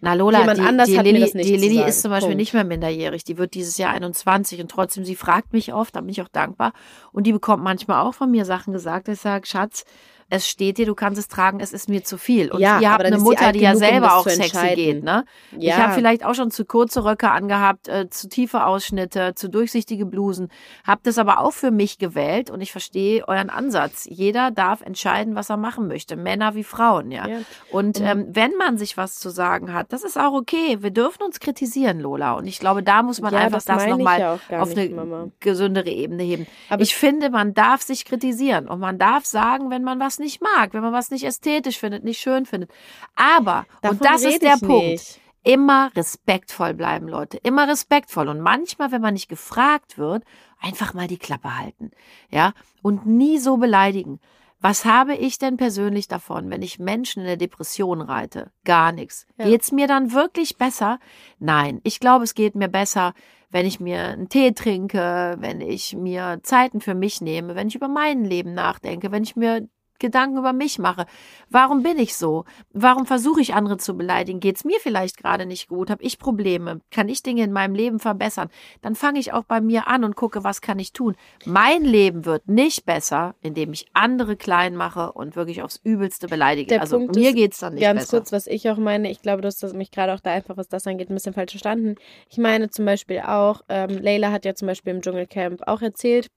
Na 0.00 0.14
Lola, 0.14 0.40
Jemand 0.40 0.58
die, 0.58 0.62
anders 0.62 0.88
die 0.88 0.98
hat 0.98 1.04
mir 1.04 1.12
Lilly, 1.12 1.24
das 1.24 1.34
nicht 1.34 1.48
die 1.50 1.54
zu 1.54 1.60
Lilly 1.60 1.76
sagen. 1.76 1.88
ist 1.88 2.02
zum 2.02 2.10
Beispiel 2.10 2.28
Punkt. 2.28 2.40
nicht 2.40 2.54
mehr 2.54 2.64
minderjährig. 2.64 3.24
Die 3.24 3.36
wird 3.36 3.54
dieses 3.54 3.76
Jahr 3.76 3.92
21 3.92 4.60
und 4.60 4.70
trotzdem, 4.70 5.04
sie 5.04 5.14
fragt 5.14 5.52
mich 5.52 5.74
oft, 5.74 5.94
da 5.94 6.00
bin 6.00 6.08
ich 6.08 6.22
auch 6.22 6.28
dankbar. 6.28 6.72
Und 7.12 7.26
die 7.26 7.32
bekommt 7.32 7.62
manchmal 7.62 8.00
auch 8.06 8.14
von 8.14 8.30
mir 8.30 8.44
Sachen 8.44 8.72
gesagt. 8.72 9.08
Ich 9.08 9.20
sage, 9.20 9.46
Schatz, 9.46 9.84
es 10.30 10.48
steht 10.48 10.78
dir, 10.78 10.86
du 10.86 10.94
kannst 10.94 11.18
es 11.18 11.28
tragen, 11.28 11.60
es 11.60 11.72
ist 11.72 11.88
mir 11.88 12.02
zu 12.04 12.16
viel. 12.16 12.50
Und 12.52 12.60
Ja, 12.60 12.78
ihr 12.80 12.90
habt 12.90 13.04
eine 13.04 13.18
Mutter, 13.18 13.52
die 13.52 13.60
ja 13.60 13.72
um 13.72 13.78
selber 13.78 14.06
das 14.06 14.12
auch 14.14 14.28
sexy 14.28 14.74
geht, 14.74 15.02
ne? 15.02 15.24
Ich 15.50 15.64
Ja. 15.64 15.76
habe 15.78 15.92
vielleicht 15.94 16.24
auch 16.24 16.34
schon 16.34 16.50
zu 16.50 16.64
kurze 16.64 17.04
Röcke 17.04 17.30
angehabt, 17.30 17.88
äh, 17.88 18.08
zu 18.08 18.28
tiefe 18.28 18.64
Ausschnitte, 18.64 19.34
zu 19.34 19.50
durchsichtige 19.50 20.06
Blusen, 20.06 20.48
habe 20.86 21.00
das 21.02 21.18
aber 21.18 21.40
auch 21.40 21.52
für 21.52 21.70
mich 21.72 21.98
gewählt 21.98 22.48
und 22.50 22.60
ich 22.60 22.70
verstehe 22.72 23.26
euren 23.28 23.50
Ansatz. 23.50 24.06
Jeder 24.08 24.50
darf 24.52 24.82
entscheiden, 24.82 25.34
was 25.34 25.50
er 25.50 25.56
machen 25.56 25.88
möchte, 25.88 26.14
Männer 26.16 26.54
wie 26.54 26.64
Frauen, 26.64 27.10
ja. 27.10 27.26
Ja. 27.26 27.40
Und 27.68 27.98
Mhm. 27.98 28.06
ähm, 28.06 28.26
wenn 28.30 28.52
man 28.56 28.78
sich 28.78 28.96
was 28.96 29.16
zu 29.18 29.30
sagen 29.30 29.72
hat, 29.74 29.92
das 29.92 30.04
ist 30.04 30.16
auch 30.16 30.32
okay. 30.32 30.78
Wir 30.80 30.90
dürfen 30.92 31.24
uns 31.24 31.40
kritisieren, 31.40 31.98
Lola. 31.98 32.34
Und 32.34 32.46
ich 32.46 32.60
glaube, 32.60 32.84
da 32.84 33.02
muss 33.02 33.20
man 33.20 33.34
Ja, 33.34 33.40
einfach 33.40 33.58
das 33.58 33.64
das, 33.64 33.82
ich 33.82 33.90
nochmal 33.90 34.20
ja 34.20 34.38
auf 34.60 34.68
nicht, 34.68 34.92
eine 34.92 34.94
Mama. 34.94 35.28
gesündere 35.40 35.90
Ebene 35.90 36.22
heben. 36.22 36.46
Aber 36.68 36.82
ich 36.82 36.94
finde, 36.94 37.30
man 37.30 37.52
darf 37.52 37.82
sich 37.82 38.04
kritisieren 38.04 38.68
und 38.68 38.78
man 38.78 38.96
darf 38.98 39.24
sagen, 39.26 39.70
wenn 39.70 39.82
man 39.82 39.98
was 39.98 40.19
nicht 40.20 40.40
mag, 40.40 40.72
wenn 40.72 40.82
man 40.82 40.92
was 40.92 41.10
nicht 41.10 41.24
ästhetisch 41.24 41.78
findet, 41.78 42.04
nicht 42.04 42.20
schön 42.20 42.46
findet. 42.46 42.70
Aber, 43.16 43.66
Davon 43.82 43.98
und 43.98 44.04
das 44.04 44.22
ist 44.22 44.42
der 44.42 44.58
Punkt, 44.58 44.84
nicht. 44.84 45.20
immer 45.42 45.90
respektvoll 45.96 46.74
bleiben, 46.74 47.08
Leute. 47.08 47.38
Immer 47.38 47.66
respektvoll. 47.66 48.28
Und 48.28 48.40
manchmal, 48.40 48.92
wenn 48.92 49.02
man 49.02 49.14
nicht 49.14 49.28
gefragt 49.28 49.98
wird, 49.98 50.22
einfach 50.60 50.94
mal 50.94 51.08
die 51.08 51.18
Klappe 51.18 51.58
halten. 51.58 51.90
Ja. 52.30 52.52
Und 52.82 53.06
nie 53.06 53.38
so 53.38 53.56
beleidigen. 53.56 54.20
Was 54.62 54.84
habe 54.84 55.14
ich 55.14 55.38
denn 55.38 55.56
persönlich 55.56 56.06
davon, 56.06 56.50
wenn 56.50 56.60
ich 56.60 56.78
Menschen 56.78 57.20
in 57.20 57.26
der 57.26 57.38
Depression 57.38 58.02
reite? 58.02 58.52
Gar 58.64 58.92
nichts. 58.92 59.26
Ja. 59.38 59.46
Geht's 59.46 59.72
mir 59.72 59.86
dann 59.86 60.12
wirklich 60.12 60.58
besser? 60.58 60.98
Nein. 61.38 61.80
Ich 61.82 61.98
glaube, 61.98 62.24
es 62.24 62.34
geht 62.34 62.54
mir 62.54 62.68
besser, 62.68 63.14
wenn 63.50 63.64
ich 63.64 63.80
mir 63.80 64.08
einen 64.08 64.28
Tee 64.28 64.52
trinke, 64.52 65.36
wenn 65.38 65.62
ich 65.62 65.96
mir 65.96 66.40
Zeiten 66.42 66.80
für 66.80 66.94
mich 66.94 67.22
nehme, 67.22 67.54
wenn 67.54 67.68
ich 67.68 67.74
über 67.74 67.88
mein 67.88 68.24
Leben 68.24 68.52
nachdenke, 68.52 69.10
wenn 69.10 69.22
ich 69.22 69.34
mir 69.34 69.66
Gedanken 70.00 70.38
über 70.38 70.52
mich 70.52 70.78
mache. 70.78 71.06
Warum 71.48 71.82
bin 71.82 71.98
ich 71.98 72.16
so? 72.16 72.44
Warum 72.72 73.06
versuche 73.06 73.40
ich 73.40 73.54
andere 73.54 73.76
zu 73.76 73.96
beleidigen? 73.96 74.40
Geht's 74.40 74.64
mir 74.64 74.80
vielleicht 74.80 75.16
gerade 75.16 75.46
nicht 75.46 75.68
gut? 75.68 75.90
Habe 75.90 76.02
ich 76.02 76.18
Probleme? 76.18 76.80
Kann 76.90 77.08
ich 77.08 77.22
Dinge 77.22 77.44
in 77.44 77.52
meinem 77.52 77.74
Leben 77.74 78.00
verbessern? 78.00 78.50
Dann 78.82 78.94
fange 78.94 79.20
ich 79.20 79.32
auch 79.32 79.44
bei 79.44 79.60
mir 79.60 79.86
an 79.86 80.04
und 80.04 80.16
gucke, 80.16 80.42
was 80.42 80.60
kann 80.60 80.78
ich 80.78 80.92
tun? 80.92 81.16
Mein 81.44 81.84
Leben 81.84 82.24
wird 82.24 82.48
nicht 82.48 82.84
besser, 82.84 83.34
indem 83.42 83.72
ich 83.72 83.86
andere 83.92 84.36
klein 84.36 84.74
mache 84.74 85.12
und 85.12 85.36
wirklich 85.36 85.62
aufs 85.62 85.80
Übelste 85.82 86.26
beleidige. 86.26 86.68
Der 86.68 86.80
also 86.80 86.98
Punkt 86.98 87.14
mir 87.14 87.32
geht's 87.32 87.58
dann 87.58 87.74
nicht 87.74 87.82
Ganz 87.82 88.00
besser. 88.00 88.18
kurz, 88.18 88.32
was 88.32 88.46
ich 88.46 88.68
auch 88.70 88.78
meine, 88.78 89.10
ich 89.10 89.22
glaube, 89.22 89.42
du 89.42 89.46
hast 89.46 89.62
das 89.62 89.72
mich 89.72 89.90
gerade 89.90 90.14
auch 90.14 90.20
da 90.20 90.32
einfach, 90.32 90.56
was 90.56 90.68
das 90.68 90.86
angeht, 90.86 91.10
ein 91.10 91.14
bisschen 91.14 91.34
falsch 91.34 91.52
verstanden. 91.52 91.96
Ich 92.28 92.38
meine 92.38 92.70
zum 92.70 92.84
Beispiel 92.84 93.20
auch, 93.20 93.62
ähm, 93.68 93.98
Leila 94.00 94.32
hat 94.32 94.44
ja 94.44 94.54
zum 94.54 94.66
Beispiel 94.66 94.94
im 94.94 95.02
Dschungelcamp 95.02 95.62
auch 95.66 95.82
erzählt, 95.82 96.30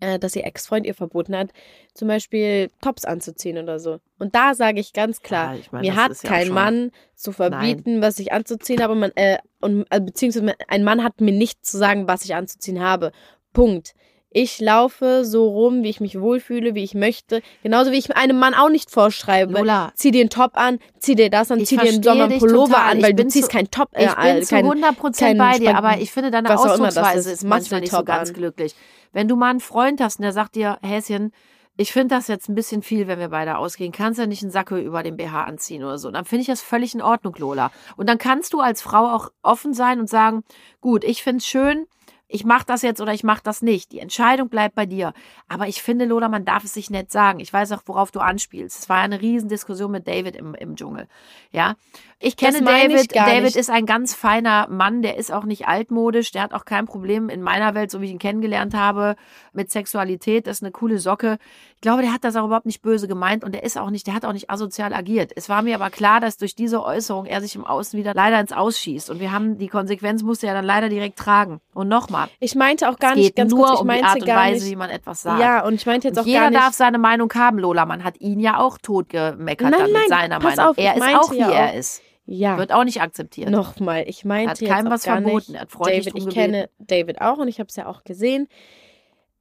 äh, 0.00 0.18
dass 0.18 0.36
ihr 0.36 0.44
Ex-Freund 0.44 0.86
ihr 0.86 0.94
verboten 0.94 1.36
hat, 1.36 1.50
zum 1.94 2.08
Beispiel 2.08 2.70
Tops 2.80 3.04
anzuziehen 3.04 3.58
oder 3.58 3.78
so. 3.78 4.00
Und 4.18 4.34
da 4.34 4.54
sage 4.54 4.80
ich 4.80 4.92
ganz 4.92 5.22
klar, 5.22 5.54
Ja, 5.54 5.60
ich 5.60 5.72
meine, 5.72 5.86
mir 5.86 5.96
hat 5.96 6.22
ja 6.22 6.28
kein 6.28 6.50
Mann 6.50 6.90
zu 7.14 7.32
verbieten, 7.32 8.02
was 8.02 8.18
ich 8.18 8.32
anzuziehen 8.32 8.82
habe, 8.82 8.94
man, 8.94 9.12
äh, 9.14 9.38
und, 9.60 9.86
äh, 9.90 10.00
beziehungsweise 10.00 10.54
ein 10.68 10.84
Mann 10.84 11.04
hat 11.04 11.20
mir 11.20 11.32
nicht 11.32 11.64
zu 11.64 11.78
sagen, 11.78 12.08
was 12.08 12.24
ich 12.24 12.34
anzuziehen 12.34 12.80
habe. 12.80 13.12
Punkt. 13.52 13.94
Ich 14.30 14.60
laufe 14.60 15.24
so 15.24 15.48
rum, 15.48 15.82
wie 15.82 15.88
ich 15.88 16.00
mich 16.00 16.20
wohlfühle, 16.20 16.74
wie 16.74 16.84
ich 16.84 16.94
möchte. 16.94 17.40
Genauso 17.62 17.90
wie 17.92 17.96
ich 17.96 18.14
einem 18.14 18.38
Mann 18.38 18.52
auch 18.54 18.68
nicht 18.68 18.90
vorschreibe. 18.90 19.54
Lola. 19.54 19.90
Zieh 19.94 20.10
dir 20.10 20.20
einen 20.20 20.28
Top 20.30 20.50
an, 20.54 20.78
zieh 20.98 21.14
dir 21.14 21.30
das 21.30 21.50
an, 21.50 21.60
Ich 21.60 21.68
zieh 21.68 21.76
dir 21.78 21.88
einen 22.12 22.28
dich 22.28 22.38
Pullover 22.38 22.74
total. 22.74 22.90
an, 22.96 23.02
weil 23.02 23.14
du 23.14 23.26
ziehst 23.26 23.50
zu- 23.50 23.56
keinen 23.56 23.70
Top. 23.70 23.88
äh, 23.92 24.04
Ich 24.04 24.14
bin 24.14 24.42
zu 24.42 24.54
kein- 24.54 24.66
100% 24.66 25.18
kein 25.18 25.38
bei 25.38 25.58
dir, 25.58 25.76
aber 25.76 25.98
ich 25.98 26.12
finde, 26.12 26.30
deine 26.30 26.50
Ausdrucksweise 26.58 27.30
ist, 27.30 27.42
ist 27.42 27.44
manchmal 27.44 27.80
nicht 27.80 27.90
so 27.90 28.04
ganz 28.04 28.28
an. 28.28 28.34
glücklich. 28.34 28.74
Wenn 29.12 29.28
du 29.28 29.36
mal 29.36 29.48
einen 29.48 29.60
Freund 29.60 30.00
hast 30.02 30.18
und 30.18 30.24
der 30.24 30.32
sagt 30.32 30.56
dir, 30.56 30.78
Häschen, 30.82 31.32
ich 31.78 31.92
finde 31.92 32.14
das 32.14 32.28
jetzt 32.28 32.48
ein 32.50 32.54
bisschen 32.54 32.82
viel, 32.82 33.06
wenn 33.06 33.18
wir 33.20 33.28
beide 33.28 33.56
ausgehen. 33.56 33.92
Kannst 33.92 34.18
ja 34.20 34.26
nicht 34.26 34.42
einen 34.42 34.50
Sackel 34.50 34.80
über 34.80 35.02
den 35.02 35.16
BH 35.16 35.44
anziehen 35.44 35.84
oder 35.84 35.96
so. 35.96 36.10
Dann 36.10 36.24
finde 36.26 36.42
ich 36.42 36.48
das 36.48 36.60
völlig 36.60 36.94
in 36.94 37.00
Ordnung, 37.00 37.34
Lola. 37.38 37.70
Und 37.96 38.08
dann 38.08 38.18
kannst 38.18 38.52
du 38.52 38.60
als 38.60 38.82
Frau 38.82 39.06
auch 39.06 39.30
offen 39.42 39.72
sein 39.72 40.00
und 40.00 40.10
sagen, 40.10 40.42
gut, 40.82 41.04
ich 41.04 41.22
finde 41.22 41.38
es 41.38 41.46
schön, 41.46 41.86
ich 42.28 42.44
mache 42.44 42.66
das 42.66 42.82
jetzt 42.82 43.00
oder 43.00 43.14
ich 43.14 43.24
mache 43.24 43.42
das 43.42 43.62
nicht. 43.62 43.90
Die 43.92 44.00
Entscheidung 44.00 44.50
bleibt 44.50 44.74
bei 44.74 44.84
dir. 44.84 45.14
Aber 45.48 45.66
ich 45.66 45.82
finde, 45.82 46.04
Lola, 46.04 46.28
man 46.28 46.44
darf 46.44 46.62
es 46.62 46.74
sich 46.74 46.90
nett 46.90 47.10
sagen. 47.10 47.40
Ich 47.40 47.52
weiß 47.52 47.72
auch, 47.72 47.82
worauf 47.86 48.10
du 48.10 48.20
anspielst. 48.20 48.78
Es 48.78 48.88
war 48.90 48.98
eine 48.98 49.20
Riesendiskussion 49.20 49.90
mit 49.90 50.06
David 50.06 50.36
im, 50.36 50.54
im 50.54 50.76
Dschungel. 50.76 51.08
Ja. 51.52 51.76
Ich 52.20 52.36
kenne 52.36 52.60
meine 52.62 52.94
ich 53.00 53.06
David. 53.08 53.16
David 53.16 53.42
nicht. 53.44 53.56
ist 53.56 53.70
ein 53.70 53.86
ganz 53.86 54.12
feiner 54.12 54.66
Mann, 54.68 55.02
der 55.02 55.16
ist 55.18 55.32
auch 55.32 55.44
nicht 55.44 55.68
altmodisch, 55.68 56.32
der 56.32 56.42
hat 56.42 56.52
auch 56.52 56.64
kein 56.64 56.86
Problem 56.86 57.28
in 57.28 57.42
meiner 57.42 57.74
Welt, 57.76 57.92
so 57.92 58.00
wie 58.00 58.06
ich 58.06 58.10
ihn 58.10 58.18
kennengelernt 58.18 58.74
habe, 58.74 59.14
mit 59.52 59.70
Sexualität. 59.70 60.48
Das 60.48 60.56
ist 60.58 60.62
eine 60.64 60.72
coole 60.72 60.98
Socke. 60.98 61.38
Ich 61.76 61.80
glaube, 61.80 62.02
der 62.02 62.12
hat 62.12 62.24
das 62.24 62.34
auch 62.34 62.44
überhaupt 62.46 62.66
nicht 62.66 62.82
böse 62.82 63.06
gemeint 63.06 63.44
und 63.44 63.52
der 63.52 63.62
ist 63.62 63.78
auch 63.78 63.90
nicht, 63.90 64.08
der 64.08 64.14
hat 64.14 64.24
auch 64.24 64.32
nicht 64.32 64.50
asozial 64.50 64.92
agiert. 64.94 65.30
Es 65.36 65.48
war 65.48 65.62
mir 65.62 65.76
aber 65.76 65.90
klar, 65.90 66.18
dass 66.18 66.36
durch 66.38 66.56
diese 66.56 66.82
Äußerung 66.82 67.24
er 67.26 67.40
sich 67.40 67.54
im 67.54 67.64
Außen 67.64 67.96
wieder 67.96 68.14
leider 68.14 68.40
ins 68.40 68.50
Ausschießt. 68.52 69.10
Und 69.10 69.20
wir 69.20 69.30
haben 69.30 69.56
die 69.58 69.68
Konsequenz 69.68 70.24
musste 70.24 70.48
er 70.48 70.54
dann 70.54 70.64
leider 70.64 70.88
direkt 70.88 71.20
tragen. 71.20 71.60
Und 71.72 71.86
nochmal, 71.86 72.26
Ich 72.40 72.56
meinte 72.56 72.88
auch 72.88 72.98
gar 72.98 73.14
nicht 73.14 73.36
ganz 73.36 73.52
nur 73.52 73.60
kurz, 73.64 73.74
ich 73.74 73.80
um 73.82 73.86
die 73.86 73.92
meinte 73.94 74.06
Art 74.08 74.22
und 74.22 74.26
Weise, 74.28 74.64
nicht. 74.64 74.72
wie 74.72 74.76
man 74.76 74.90
etwas 74.90 75.22
sagt. 75.22 75.40
Ja, 75.40 75.64
und 75.64 75.74
ich 75.74 75.86
meinte 75.86 76.08
jetzt 76.08 76.16
Und 76.18 76.24
auch 76.24 76.26
jeder 76.26 76.40
gar 76.40 76.50
nicht. 76.50 76.60
darf 76.62 76.74
seine 76.74 76.98
Meinung 76.98 77.32
haben, 77.36 77.60
Lola. 77.60 77.86
Man 77.86 78.02
hat 78.02 78.20
ihn 78.20 78.40
ja 78.40 78.58
auch 78.58 78.76
tot 78.78 79.08
gemeckert 79.08 79.70
Nein, 79.70 79.80
dann 79.80 79.92
nein, 79.92 80.00
mit 80.02 80.08
seiner 80.08 80.40
pass 80.40 80.56
Meinung. 80.56 80.70
auf, 80.72 80.78
er 80.78 80.96
ist 80.96 81.02
auch, 81.14 81.30
wie 81.30 81.38
ja 81.38 81.50
er 81.52 81.70
auch- 81.70 81.74
ist. 81.78 82.02
Ja, 82.30 82.58
Wird 82.58 82.72
auch 82.72 82.84
nicht 82.84 83.00
akzeptiert. 83.00 83.48
nochmal, 83.48 84.04
ich 84.06 84.24
meinte 84.24 84.50
Hat 84.50 84.60
keinem 84.60 84.90
was 84.90 85.04
verboten, 85.04 85.34
nicht. 85.52 85.54
er 85.54 85.60
hat 85.62 85.72
freundlich 85.72 86.04
David, 86.06 86.22
ich 86.28 86.34
kenne 86.34 86.68
David 86.78 87.20
auch 87.22 87.38
und 87.38 87.48
ich 87.48 87.58
habe 87.58 87.68
es 87.68 87.76
ja 87.76 87.86
auch 87.86 88.04
gesehen. 88.04 88.48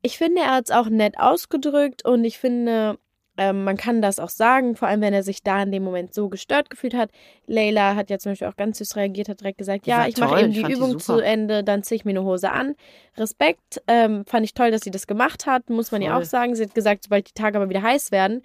Ich 0.02 0.18
finde, 0.18 0.42
er 0.42 0.52
hat 0.56 0.66
es 0.66 0.72
auch 0.72 0.88
nett 0.90 1.20
ausgedrückt 1.20 2.06
und 2.06 2.24
ich 2.24 2.38
finde, 2.38 2.98
Ähm, 3.40 3.64
man 3.66 3.78
kann 3.78 4.02
das 4.02 4.18
auch 4.20 4.30
sagen, 4.30 4.76
vor 4.76 4.88
allem 4.88 5.02
wenn 5.02 5.14
er 5.14 5.22
sich 5.22 5.44
da 5.44 5.62
in 5.62 5.72
dem 5.72 5.84
Moment 5.84 6.12
so 6.12 6.28
gestört 6.28 6.72
gefühlt 6.72 6.96
hat. 6.96 7.12
Leila 7.46 7.96
hat 7.96 8.10
ja 8.10 8.18
zum 8.18 8.32
Beispiel 8.32 8.48
auch 8.48 8.56
ganz 8.56 8.80
süß 8.80 8.96
reagiert, 8.96 9.30
hat 9.30 9.42
direkt 9.42 9.60
gesagt, 9.60 9.86
Die 9.86 9.92
ja, 9.92 10.08
ich 10.08 10.18
mache 10.18 10.42
eben 10.42 10.54
die 10.54 10.64
die 10.64 10.72
Übung 10.74 10.94
super. 10.94 11.04
zu 11.04 11.20
Ende, 11.20 11.64
dann 11.64 11.84
ziehe 11.84 11.98
ich 11.98 12.04
mir 12.06 12.14
eine 12.18 12.24
Hose 12.24 12.50
an. 12.50 12.74
Respekt, 13.16 13.80
ähm, 13.88 14.26
fand 14.26 14.44
ich 14.44 14.56
toll, 14.56 14.72
dass 14.72 14.82
sie 14.82 14.90
das 14.90 15.06
gemacht 15.06 15.46
hat, 15.46 15.70
muss 15.70 15.92
man 15.92 16.02
ja 16.02 16.14
Voll. 16.14 16.22
auch 16.22 16.26
sagen. 16.26 16.56
Sie 16.56 16.64
hat 16.64 16.74
gesagt, 16.74 17.04
sobald 17.04 17.30
die 17.30 17.34
Tage 17.34 17.58
aber 17.60 17.70
wieder 17.70 17.84
heiß 17.84 18.10
werden, 18.12 18.42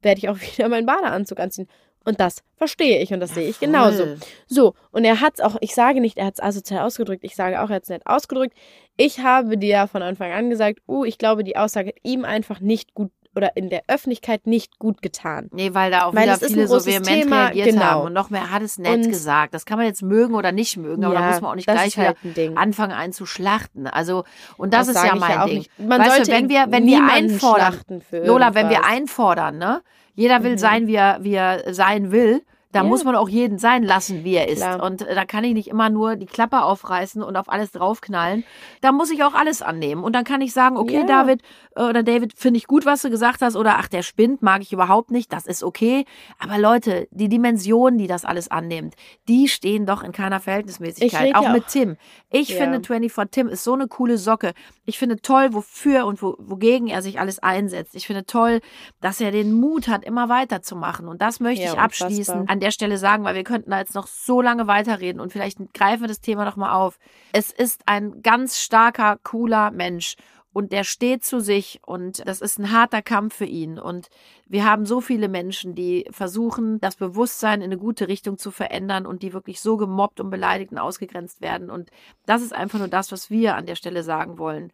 werde 0.00 0.18
ich 0.18 0.28
auch 0.28 0.38
wieder 0.56 0.68
meinen 0.68 0.86
Badeanzug 0.86 1.38
anziehen. 1.38 1.68
Und 2.04 2.20
das 2.20 2.42
verstehe 2.56 3.00
ich 3.00 3.12
und 3.12 3.20
das 3.20 3.34
sehe 3.34 3.48
ich 3.48 3.60
genauso. 3.60 4.04
Voll. 4.04 4.16
So, 4.46 4.74
und 4.90 5.04
er 5.04 5.20
hat 5.20 5.34
es 5.34 5.40
auch, 5.40 5.56
ich 5.60 5.74
sage 5.74 6.00
nicht, 6.00 6.18
er 6.18 6.26
hat 6.26 6.34
es 6.34 6.42
asozial 6.42 6.84
ausgedrückt, 6.84 7.24
ich 7.24 7.36
sage 7.36 7.62
auch, 7.62 7.70
er 7.70 7.76
hat 7.76 7.84
es 7.84 7.88
nicht 7.88 8.06
ausgedrückt. 8.06 8.56
Ich 8.96 9.20
habe 9.20 9.56
dir 9.56 9.86
von 9.86 10.02
Anfang 10.02 10.32
an 10.32 10.50
gesagt, 10.50 10.80
uh, 10.88 11.04
ich 11.04 11.18
glaube, 11.18 11.44
die 11.44 11.56
Aussage 11.56 11.88
hat 11.88 11.98
ihm 12.02 12.24
einfach 12.24 12.60
nicht 12.60 12.94
gut 12.94 13.10
oder 13.34 13.56
in 13.56 13.70
der 13.70 13.82
Öffentlichkeit 13.88 14.46
nicht 14.46 14.78
gut 14.78 15.02
getan. 15.02 15.48
Nee, 15.52 15.74
weil 15.74 15.90
da 15.90 16.04
auch 16.04 16.14
Weil 16.14 16.24
wieder 16.24 16.34
ist 16.34 16.46
viele 16.46 16.66
so 16.68 16.84
vehement 16.84 17.06
Thema, 17.06 17.44
reagiert 17.46 17.66
genau. 17.70 17.82
haben. 17.82 18.06
Und 18.06 18.12
noch 18.12 18.30
mehr, 18.30 18.50
hat 18.50 18.62
es 18.62 18.78
nett 18.78 18.92
Und- 19.04 19.08
gesagt. 19.08 19.54
Das 19.54 19.64
kann 19.64 19.78
man 19.78 19.86
jetzt 19.86 20.02
mögen 20.02 20.34
oder 20.34 20.52
nicht 20.52 20.76
mögen, 20.76 21.04
aber 21.04 21.14
da 21.14 21.30
muss 21.30 21.40
man 21.40 21.50
auch 21.50 21.54
nicht 21.54 21.68
das 21.68 21.74
gleich 21.76 21.86
ist 21.88 21.96
halt 21.98 22.16
ein 22.36 22.56
anfangen 22.58 22.92
einzuschlachten. 22.92 23.86
Also, 23.86 24.24
und 24.56 24.74
das, 24.74 24.88
ist 24.88 24.94
sage 24.94 25.08
ja 25.08 25.14
mein 25.16 25.38
auch 25.38 25.46
Ding. 25.46 25.58
Nicht. 25.58 25.78
Man 25.78 26.00
weißt 26.00 26.10
sollte 26.16 26.30
du, 26.30 26.36
wenn 26.36 26.48
wir, 26.48 26.66
wenn 26.70 26.86
wir 26.86 27.00
einfordern, 27.10 27.80
Lola, 28.24 28.54
wenn 28.54 28.68
wir 28.68 28.84
einfordern, 28.84 29.58
ne? 29.58 29.82
Jeder 30.14 30.42
will 30.42 30.52
Mhm. 30.52 30.58
sein, 30.58 30.86
wie 30.86 30.94
er, 30.96 31.18
wie 31.22 31.34
er 31.34 31.72
sein 31.72 32.12
will. 32.12 32.42
Da 32.72 32.80
Ja. 32.80 32.84
muss 32.84 33.04
man 33.04 33.14
auch 33.16 33.28
jeden 33.28 33.58
sein 33.58 33.82
lassen, 33.82 34.24
wie 34.24 34.34
er 34.34 34.48
ist. 34.48 34.62
Klar. 34.62 34.82
Und 34.82 35.02
äh, 35.02 35.14
da 35.14 35.24
kann 35.24 35.44
ich 35.44 35.52
nicht 35.54 35.68
immer 35.68 35.90
nur 35.90 36.16
die 36.16 36.26
Klappe 36.26 36.62
aufreißen 36.62 37.22
und 37.22 37.36
auf 37.36 37.48
alles 37.50 37.70
draufknallen. 37.72 38.44
Da 38.80 38.92
muss 38.92 39.10
ich 39.10 39.22
auch 39.24 39.34
alles 39.34 39.60
annehmen. 39.62 40.02
Und 40.02 40.14
dann 40.16 40.24
kann 40.24 40.40
ich 40.40 40.52
sagen, 40.52 40.76
okay, 40.76 41.00
Ja. 41.00 41.04
David 41.06 41.42
äh, 41.76 41.82
oder 41.82 42.02
David, 42.02 42.32
finde 42.36 42.58
ich 42.58 42.66
gut, 42.66 42.86
was 42.86 43.02
du 43.02 43.10
gesagt 43.10 43.42
hast. 43.42 43.56
Oder 43.56 43.76
ach, 43.78 43.88
der 43.88 44.02
spinnt, 44.02 44.40
mag 44.42 44.62
ich 44.62 44.72
überhaupt 44.72 45.10
nicht. 45.10 45.32
Das 45.32 45.46
ist 45.46 45.62
okay. 45.62 46.06
Aber 46.38 46.58
Leute, 46.58 47.08
die 47.10 47.28
Dimensionen, 47.28 47.98
die 47.98 48.06
das 48.06 48.24
alles 48.24 48.50
annimmt, 48.50 48.94
die 49.28 49.48
stehen 49.48 49.84
doch 49.86 50.02
in 50.02 50.12
keiner 50.12 50.40
Verhältnismäßigkeit. 50.40 51.34
Auch 51.34 51.42
ja 51.42 51.52
mit 51.52 51.64
auch- 51.64 51.68
Tim. 51.68 51.96
Ich 52.30 52.48
Ja. 52.50 52.56
finde 52.56 52.80
24 52.86 53.30
Tim 53.30 53.48
ist 53.48 53.64
so 53.64 53.74
eine 53.74 53.86
coole 53.88 54.16
Socke. 54.16 54.52
Ich 54.86 54.98
finde 54.98 55.16
toll, 55.20 55.48
wofür 55.52 56.06
und 56.06 56.22
wo, 56.22 56.36
wogegen 56.38 56.88
er 56.88 57.02
sich 57.02 57.20
alles 57.20 57.38
einsetzt. 57.38 57.94
Ich 57.94 58.06
finde 58.06 58.24
toll, 58.24 58.60
dass 59.02 59.20
er 59.20 59.30
den 59.30 59.52
Mut 59.52 59.88
hat, 59.88 60.04
immer 60.04 60.28
weiterzumachen. 60.30 61.06
Und 61.08 61.20
das 61.20 61.38
möchte 61.40 61.64
ich 61.64 61.78
an 61.78 62.61
der 62.62 62.70
Stelle 62.70 62.96
sagen, 62.96 63.24
weil 63.24 63.34
wir 63.34 63.44
könnten 63.44 63.70
da 63.70 63.78
jetzt 63.78 63.94
noch 63.94 64.06
so 64.06 64.40
lange 64.40 64.66
weiterreden 64.66 65.20
und 65.20 65.32
vielleicht 65.32 65.58
greifen 65.74 66.02
wir 66.02 66.08
das 66.08 66.20
Thema 66.20 66.44
noch 66.44 66.56
mal 66.56 66.72
auf. 66.72 66.98
Es 67.32 67.50
ist 67.50 67.82
ein 67.86 68.22
ganz 68.22 68.58
starker, 68.60 69.18
cooler 69.22 69.70
Mensch. 69.70 70.16
Und 70.54 70.70
der 70.72 70.84
steht 70.84 71.24
zu 71.24 71.40
sich 71.40 71.80
und 71.86 72.28
das 72.28 72.42
ist 72.42 72.58
ein 72.58 72.70
harter 72.70 73.00
Kampf 73.00 73.36
für 73.36 73.46
ihn. 73.46 73.78
Und 73.78 74.08
wir 74.46 74.66
haben 74.66 74.84
so 74.84 75.00
viele 75.00 75.28
Menschen, 75.28 75.74
die 75.74 76.06
versuchen, 76.10 76.78
das 76.78 76.96
Bewusstsein 76.96 77.62
in 77.62 77.72
eine 77.72 77.78
gute 77.78 78.06
Richtung 78.06 78.36
zu 78.36 78.50
verändern 78.50 79.06
und 79.06 79.22
die 79.22 79.32
wirklich 79.32 79.62
so 79.62 79.78
gemobbt 79.78 80.20
und 80.20 80.28
beleidigt 80.28 80.70
und 80.70 80.78
ausgegrenzt 80.78 81.40
werden. 81.40 81.70
Und 81.70 81.90
das 82.26 82.42
ist 82.42 82.52
einfach 82.52 82.78
nur 82.78 82.88
das, 82.88 83.12
was 83.12 83.30
wir 83.30 83.56
an 83.56 83.64
der 83.64 83.76
Stelle 83.76 84.02
sagen 84.02 84.36
wollen. 84.36 84.72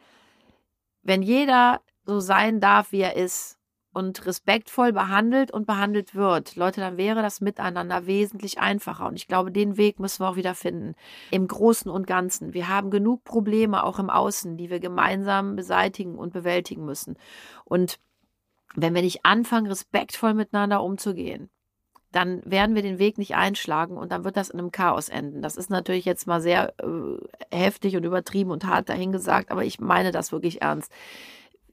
Wenn 1.04 1.22
jeder 1.22 1.80
so 2.04 2.18
sein 2.18 2.58
darf, 2.60 2.90
wie 2.90 3.02
er 3.02 3.14
ist 3.14 3.57
und 3.92 4.26
respektvoll 4.26 4.92
behandelt 4.92 5.50
und 5.50 5.66
behandelt 5.66 6.14
wird, 6.14 6.56
Leute, 6.56 6.80
dann 6.80 6.96
wäre 6.96 7.22
das 7.22 7.40
Miteinander 7.40 8.06
wesentlich 8.06 8.60
einfacher. 8.60 9.06
Und 9.06 9.16
ich 9.16 9.28
glaube, 9.28 9.50
den 9.50 9.76
Weg 9.76 9.98
müssen 9.98 10.22
wir 10.22 10.28
auch 10.28 10.36
wieder 10.36 10.54
finden. 10.54 10.94
Im 11.30 11.48
Großen 11.48 11.90
und 11.90 12.06
Ganzen. 12.06 12.54
Wir 12.54 12.68
haben 12.68 12.90
genug 12.90 13.24
Probleme 13.24 13.82
auch 13.82 13.98
im 13.98 14.10
Außen, 14.10 14.56
die 14.56 14.70
wir 14.70 14.80
gemeinsam 14.80 15.56
beseitigen 15.56 16.16
und 16.16 16.32
bewältigen 16.32 16.84
müssen. 16.84 17.16
Und 17.64 17.98
wenn 18.74 18.94
wir 18.94 19.02
nicht 19.02 19.24
anfangen, 19.24 19.66
respektvoll 19.66 20.34
miteinander 20.34 20.82
umzugehen, 20.82 21.50
dann 22.12 22.42
werden 22.44 22.74
wir 22.74 22.82
den 22.82 22.98
Weg 22.98 23.18
nicht 23.18 23.34
einschlagen 23.34 23.96
und 23.96 24.12
dann 24.12 24.24
wird 24.24 24.36
das 24.36 24.50
in 24.50 24.58
einem 24.58 24.72
Chaos 24.72 25.08
enden. 25.08 25.42
Das 25.42 25.56
ist 25.56 25.70
natürlich 25.70 26.04
jetzt 26.04 26.26
mal 26.26 26.40
sehr 26.40 26.72
äh, 26.80 27.54
heftig 27.54 27.96
und 27.96 28.04
übertrieben 28.04 28.50
und 28.50 28.64
hart 28.64 28.88
dahingesagt, 28.88 29.50
aber 29.50 29.64
ich 29.64 29.80
meine 29.80 30.10
das 30.10 30.32
wirklich 30.32 30.62
ernst. 30.62 30.90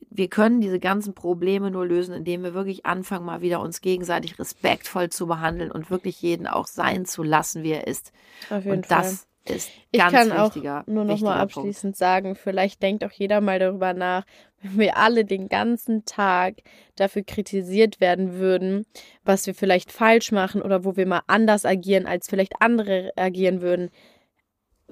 Wir 0.09 0.29
können 0.29 0.61
diese 0.61 0.79
ganzen 0.79 1.13
Probleme 1.13 1.71
nur 1.71 1.85
lösen, 1.85 2.13
indem 2.13 2.43
wir 2.43 2.53
wirklich 2.53 2.85
anfangen, 2.85 3.25
mal 3.25 3.41
wieder 3.41 3.59
uns 3.59 3.81
gegenseitig 3.81 4.39
respektvoll 4.39 5.09
zu 5.09 5.27
behandeln 5.27 5.71
und 5.71 5.89
wirklich 5.89 6.21
jeden 6.21 6.47
auch 6.47 6.67
sein 6.67 7.05
zu 7.05 7.23
lassen, 7.23 7.63
wie 7.63 7.71
er 7.71 7.87
ist. 7.87 8.11
Auf 8.49 8.63
jeden 8.63 8.77
Und 8.77 8.85
Fall. 8.87 9.01
das 9.03 9.27
ist 9.47 9.69
Ich 9.91 9.99
ganz 9.99 10.13
kann 10.13 10.31
auch 10.31 10.55
nur 10.87 11.05
noch 11.05 11.19
mal 11.21 11.37
Punkt. 11.37 11.57
abschließend 11.57 11.95
sagen, 11.95 12.35
vielleicht 12.35 12.81
denkt 12.81 13.03
auch 13.03 13.11
jeder 13.11 13.41
mal 13.41 13.59
darüber 13.59 13.93
nach, 13.93 14.25
wenn 14.61 14.79
wir 14.79 14.97
alle 14.97 15.25
den 15.25 15.49
ganzen 15.49 16.05
Tag 16.05 16.55
dafür 16.95 17.23
kritisiert 17.23 17.99
werden 17.99 18.35
würden, 18.39 18.85
was 19.23 19.45
wir 19.45 19.53
vielleicht 19.53 19.91
falsch 19.91 20.31
machen 20.31 20.61
oder 20.61 20.83
wo 20.83 20.95
wir 20.95 21.05
mal 21.05 21.21
anders 21.27 21.65
agieren, 21.65 22.07
als 22.07 22.27
vielleicht 22.27 22.53
andere 22.59 23.11
agieren 23.15 23.61
würden. 23.61 23.89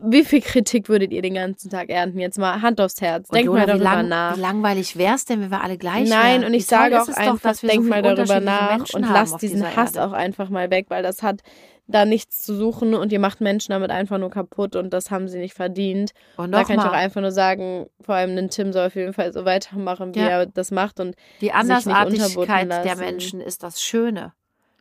Wie 0.01 0.25
viel 0.25 0.41
Kritik 0.41 0.89
würdet 0.89 1.11
ihr 1.11 1.21
den 1.21 1.35
ganzen 1.35 1.69
Tag 1.69 1.89
ernten? 1.89 2.19
Jetzt 2.19 2.39
mal 2.39 2.61
Hand 2.61 2.81
aufs 2.81 2.99
Herz. 2.99 3.27
Denkt 3.29 3.51
mal 3.53 3.65
darüber 3.67 3.79
wie, 3.79 3.83
lang, 3.83 4.07
nach. 4.07 4.35
wie 4.35 4.41
langweilig 4.41 4.97
wäre 4.97 5.15
es 5.15 5.25
denn, 5.25 5.39
wenn 5.41 5.51
wir 5.51 5.61
alle 5.61 5.77
gleich 5.77 6.09
Nein, 6.09 6.41
wären? 6.41 6.45
und 6.45 6.53
ich 6.55 6.65
sage 6.65 6.99
auch 7.01 7.07
einfach, 7.07 7.25
doch, 7.35 7.39
dass 7.41 7.61
wir 7.61 7.69
denk 7.69 7.83
so 7.83 7.89
mal 7.89 8.01
darüber 8.01 8.39
nach 8.39 8.75
Menschen 8.77 8.95
und 9.03 9.11
lasst 9.11 9.41
diesen 9.41 9.57
dieser 9.57 9.75
Hass 9.75 9.95
Erde. 9.95 10.07
auch 10.07 10.11
einfach 10.13 10.49
mal 10.49 10.71
weg, 10.71 10.87
weil 10.89 11.03
das 11.03 11.21
hat 11.21 11.41
da 11.85 12.05
nichts 12.05 12.41
zu 12.41 12.55
suchen 12.55 12.95
und 12.95 13.11
ihr 13.11 13.19
macht 13.19 13.39
Menschen 13.41 13.71
damit 13.71 13.91
einfach 13.91 14.17
nur 14.17 14.29
kaputt 14.31 14.75
und 14.75 14.91
das 14.93 15.11
haben 15.11 15.27
sie 15.27 15.37
nicht 15.37 15.53
verdient. 15.53 16.11
Und 16.37 16.51
Da 16.51 16.63
kann 16.63 16.79
ich 16.79 16.83
auch 16.85 16.91
einfach 16.93 17.21
nur 17.21 17.31
sagen, 17.31 17.87
vor 18.01 18.15
allem 18.15 18.35
den 18.35 18.49
Tim 18.49 18.71
soll 18.73 18.87
auf 18.87 18.95
jeden 18.95 19.13
Fall 19.13 19.31
so 19.33 19.45
weitermachen, 19.45 20.15
wie 20.15 20.19
Ja. 20.19 20.27
er 20.27 20.45
das 20.47 20.71
macht 20.71 20.99
und 20.99 21.15
die 21.41 21.51
Andersartigkeit 21.51 22.85
der. 22.85 22.95
Menschen 22.95 23.41
ist 23.41 23.63
das 23.63 23.81
Schöne. 23.81 24.33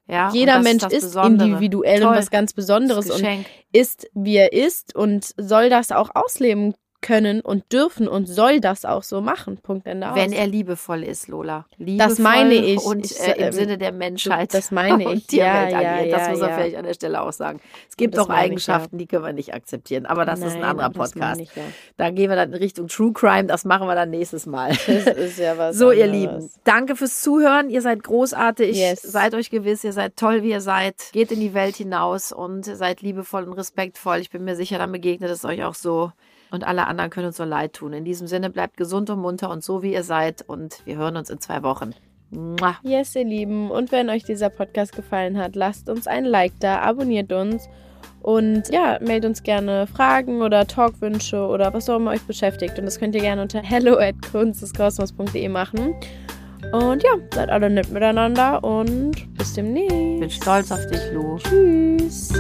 Ja, 0.09 0.31
jeder 0.33 0.61
Mensch 0.61 0.83
ist 0.85 1.03
Besondere. 1.03 1.49
individuell 1.49 2.01
Toll. 2.01 2.09
und 2.11 2.17
was 2.17 2.31
ganz 2.31 2.53
Besonderes 2.53 3.11
und 3.11 3.25
ist, 3.73 4.09
wie 4.15 4.37
er 4.37 4.53
ist 4.53 4.95
und 4.95 5.33
soll 5.37 5.71
das 5.71 5.93
auch 5.93 6.11
ausleben 6.15 6.75
können 7.03 7.41
und 7.43 7.71
dürfen 7.73 8.09
und 8.09 8.27
soll 8.27 8.61
das 8.61 8.85
auch 8.85 9.03
so 9.03 9.21
machen. 9.21 9.59
Punkt 9.59 9.87
Ende 9.87 10.09
aus. 10.11 10.17
Wenn 10.17 10.33
er 10.33 10.47
liebevoll 10.47 11.03
ist, 11.03 11.29
Lola. 11.29 11.67
Liebevoll 11.77 12.09
Das 12.09 12.19
meine 12.19 12.55
ich. 12.55 12.81
Und 12.81 13.05
Ich, 13.05 13.21
äh, 13.21 13.33
im 13.33 13.47
ähm, 13.49 13.53
Sinne 13.53 13.79
der 13.79 13.93
Menschheit. 13.93 14.55
das 14.55 14.71
meine 14.71 15.03
ich. 15.03 15.09
Und 15.09 15.33
Ja, 15.33 15.69
ja, 15.69 15.79
agiert. 15.99 16.13
Das 16.15 16.23
ja, 16.23 16.31
muss 16.31 16.41
er 16.41 16.49
ja. 16.49 16.57
vielleicht 16.57 16.77
an 16.77 16.85
der 16.85 16.95
Stelle 16.95 17.21
auch 17.21 17.33
sagen. 17.33 17.61
Es 17.91 17.97
gibt 17.97 18.19
auch 18.19 18.29
meine 18.29 18.41
ich, 18.47 18.51
Eigenschaften, 18.53 18.99
die 18.99 19.07
können 19.07 19.25
wir 19.25 19.33
nicht 19.33 19.53
akzeptieren. 19.53 20.07
Aber 20.07 20.25
das 20.25 20.41
ist 20.41 20.55
ein 20.55 20.61
Nein, 20.61 20.71
anderer 20.71 20.91
Podcast. 20.91 21.41
ich 21.41 21.55
ja. 21.55 21.63
Da 21.97 22.11
gehen 22.11 22.31
wir 22.31 22.37
dann 22.37 22.53
in 22.53 22.59
Richtung 22.59 22.89
True 22.89 23.13
Crime. 23.13 23.45
Das 23.45 23.65
machen 23.65 23.87
wir 23.89 23.95
dann 23.95 24.11
nächstes 24.11 24.47
Mal. 24.47 24.71
Das 24.71 25.07
ist 25.07 25.39
ja 25.39 25.59
was 25.59 25.77
So, 25.77 25.91
ihr 25.91 26.05
anderes. 26.05 26.23
Lieben, 26.23 26.51
danke 26.65 26.97
fürs 26.97 27.21
Zuhören. 27.21 27.69
Ihr 27.69 27.83
seid 27.83 28.03
großartig. 28.03 28.77
Yes. 28.77 29.03
Seid 29.03 29.35
euch 29.35 29.51
gewiss, 29.51 29.85
ihr 29.85 29.93
seid 29.93 30.17
toll, 30.17 30.43
wie 30.43 30.51
ihr 30.51 30.61
seid. 30.61 30.95
Geht 31.13 31.33
in 31.33 31.41
die 31.41 31.53
Welt 31.55 31.77
hinaus 31.77 32.33
und 32.33 32.65
seid 32.65 33.03
liebevoll 33.03 33.45
und 33.45 33.55
respektvoll. 33.55 34.19
Ich 34.19 34.31
bin 34.31 34.45
mir 34.45 34.57
sicher, 34.57 34.79
dann 34.79 34.93
begegnet 34.93 35.31
es 35.31 35.45
euch 35.45 35.65
auch 35.65 35.75
so. 35.75 36.13
Und 36.53 36.65
alle 36.65 36.87
anderen 36.87 37.11
können 37.11 37.29
uns 37.29 37.39
so 37.39 37.45
leid 37.45 37.73
tun. 37.73 37.95
In 37.95 38.05
diesem 38.05 38.27
Sinne, 38.27 38.51
bleibt 38.51 38.77
gesund 38.77 39.09
und 39.11 39.21
munter 39.21 39.51
und 39.51 39.65
so, 39.65 39.83
wie 39.83 39.95
ihr 39.95 40.05
seid. 40.05 40.43
Und 40.43 40.85
wir 40.85 40.97
hören 40.97 41.17
uns 41.17 41.31
in 41.31 41.41
zwei 41.41 41.63
Wochen. 41.63 41.95
Mua. 42.31 42.77
Yes, 42.83 43.17
ihr 43.17 43.25
Lieben. 43.25 43.71
Und 43.71 43.91
wenn 43.91 44.11
euch 44.11 44.23
dieser 44.23 44.51
Podcast 44.51 44.95
gefallen 44.95 45.39
hat, 45.39 45.57
lasst 45.57 45.89
uns 45.89 46.07
ein 46.07 46.25
Like 46.25 46.53
da, 46.61 46.81
abonniert 46.81 47.33
uns 47.33 47.69
und 48.23 48.69
ja, 48.71 48.99
meldet 49.01 49.31
uns 49.31 49.43
gerne 49.43 49.87
Fragen 49.87 50.43
oder 50.43 50.67
Talkwünsche 50.67 51.45
oder 51.47 51.75
was 51.75 51.91
auch 51.91 51.97
immer 51.97 52.13
euch 52.13 52.23
beschäftigt. 52.23 52.79
Und 52.79 52.85
das 52.85 52.99
könnt 52.99 53.15
ihr 53.15 53.21
gerne 53.21 53.43
unter 53.43 53.61
hello 53.63 53.97
at 53.99 54.15
kunstdeskosmos.de 54.31 55.49
machen. 55.49 55.95
Und 56.73 57.03
ja, 57.03 57.11
seid 57.35 57.51
alle 57.51 57.69
nett 57.69 57.91
miteinander 57.91 58.63
und 58.63 59.35
bis 59.35 59.55
demnächst. 59.55 59.95
Ich 59.95 60.21
bin 60.21 60.31
stolz 60.31 60.71
auf 60.71 60.87
dich, 60.87 61.01
Lu. 61.13 61.39
Tschüss. 61.39 62.33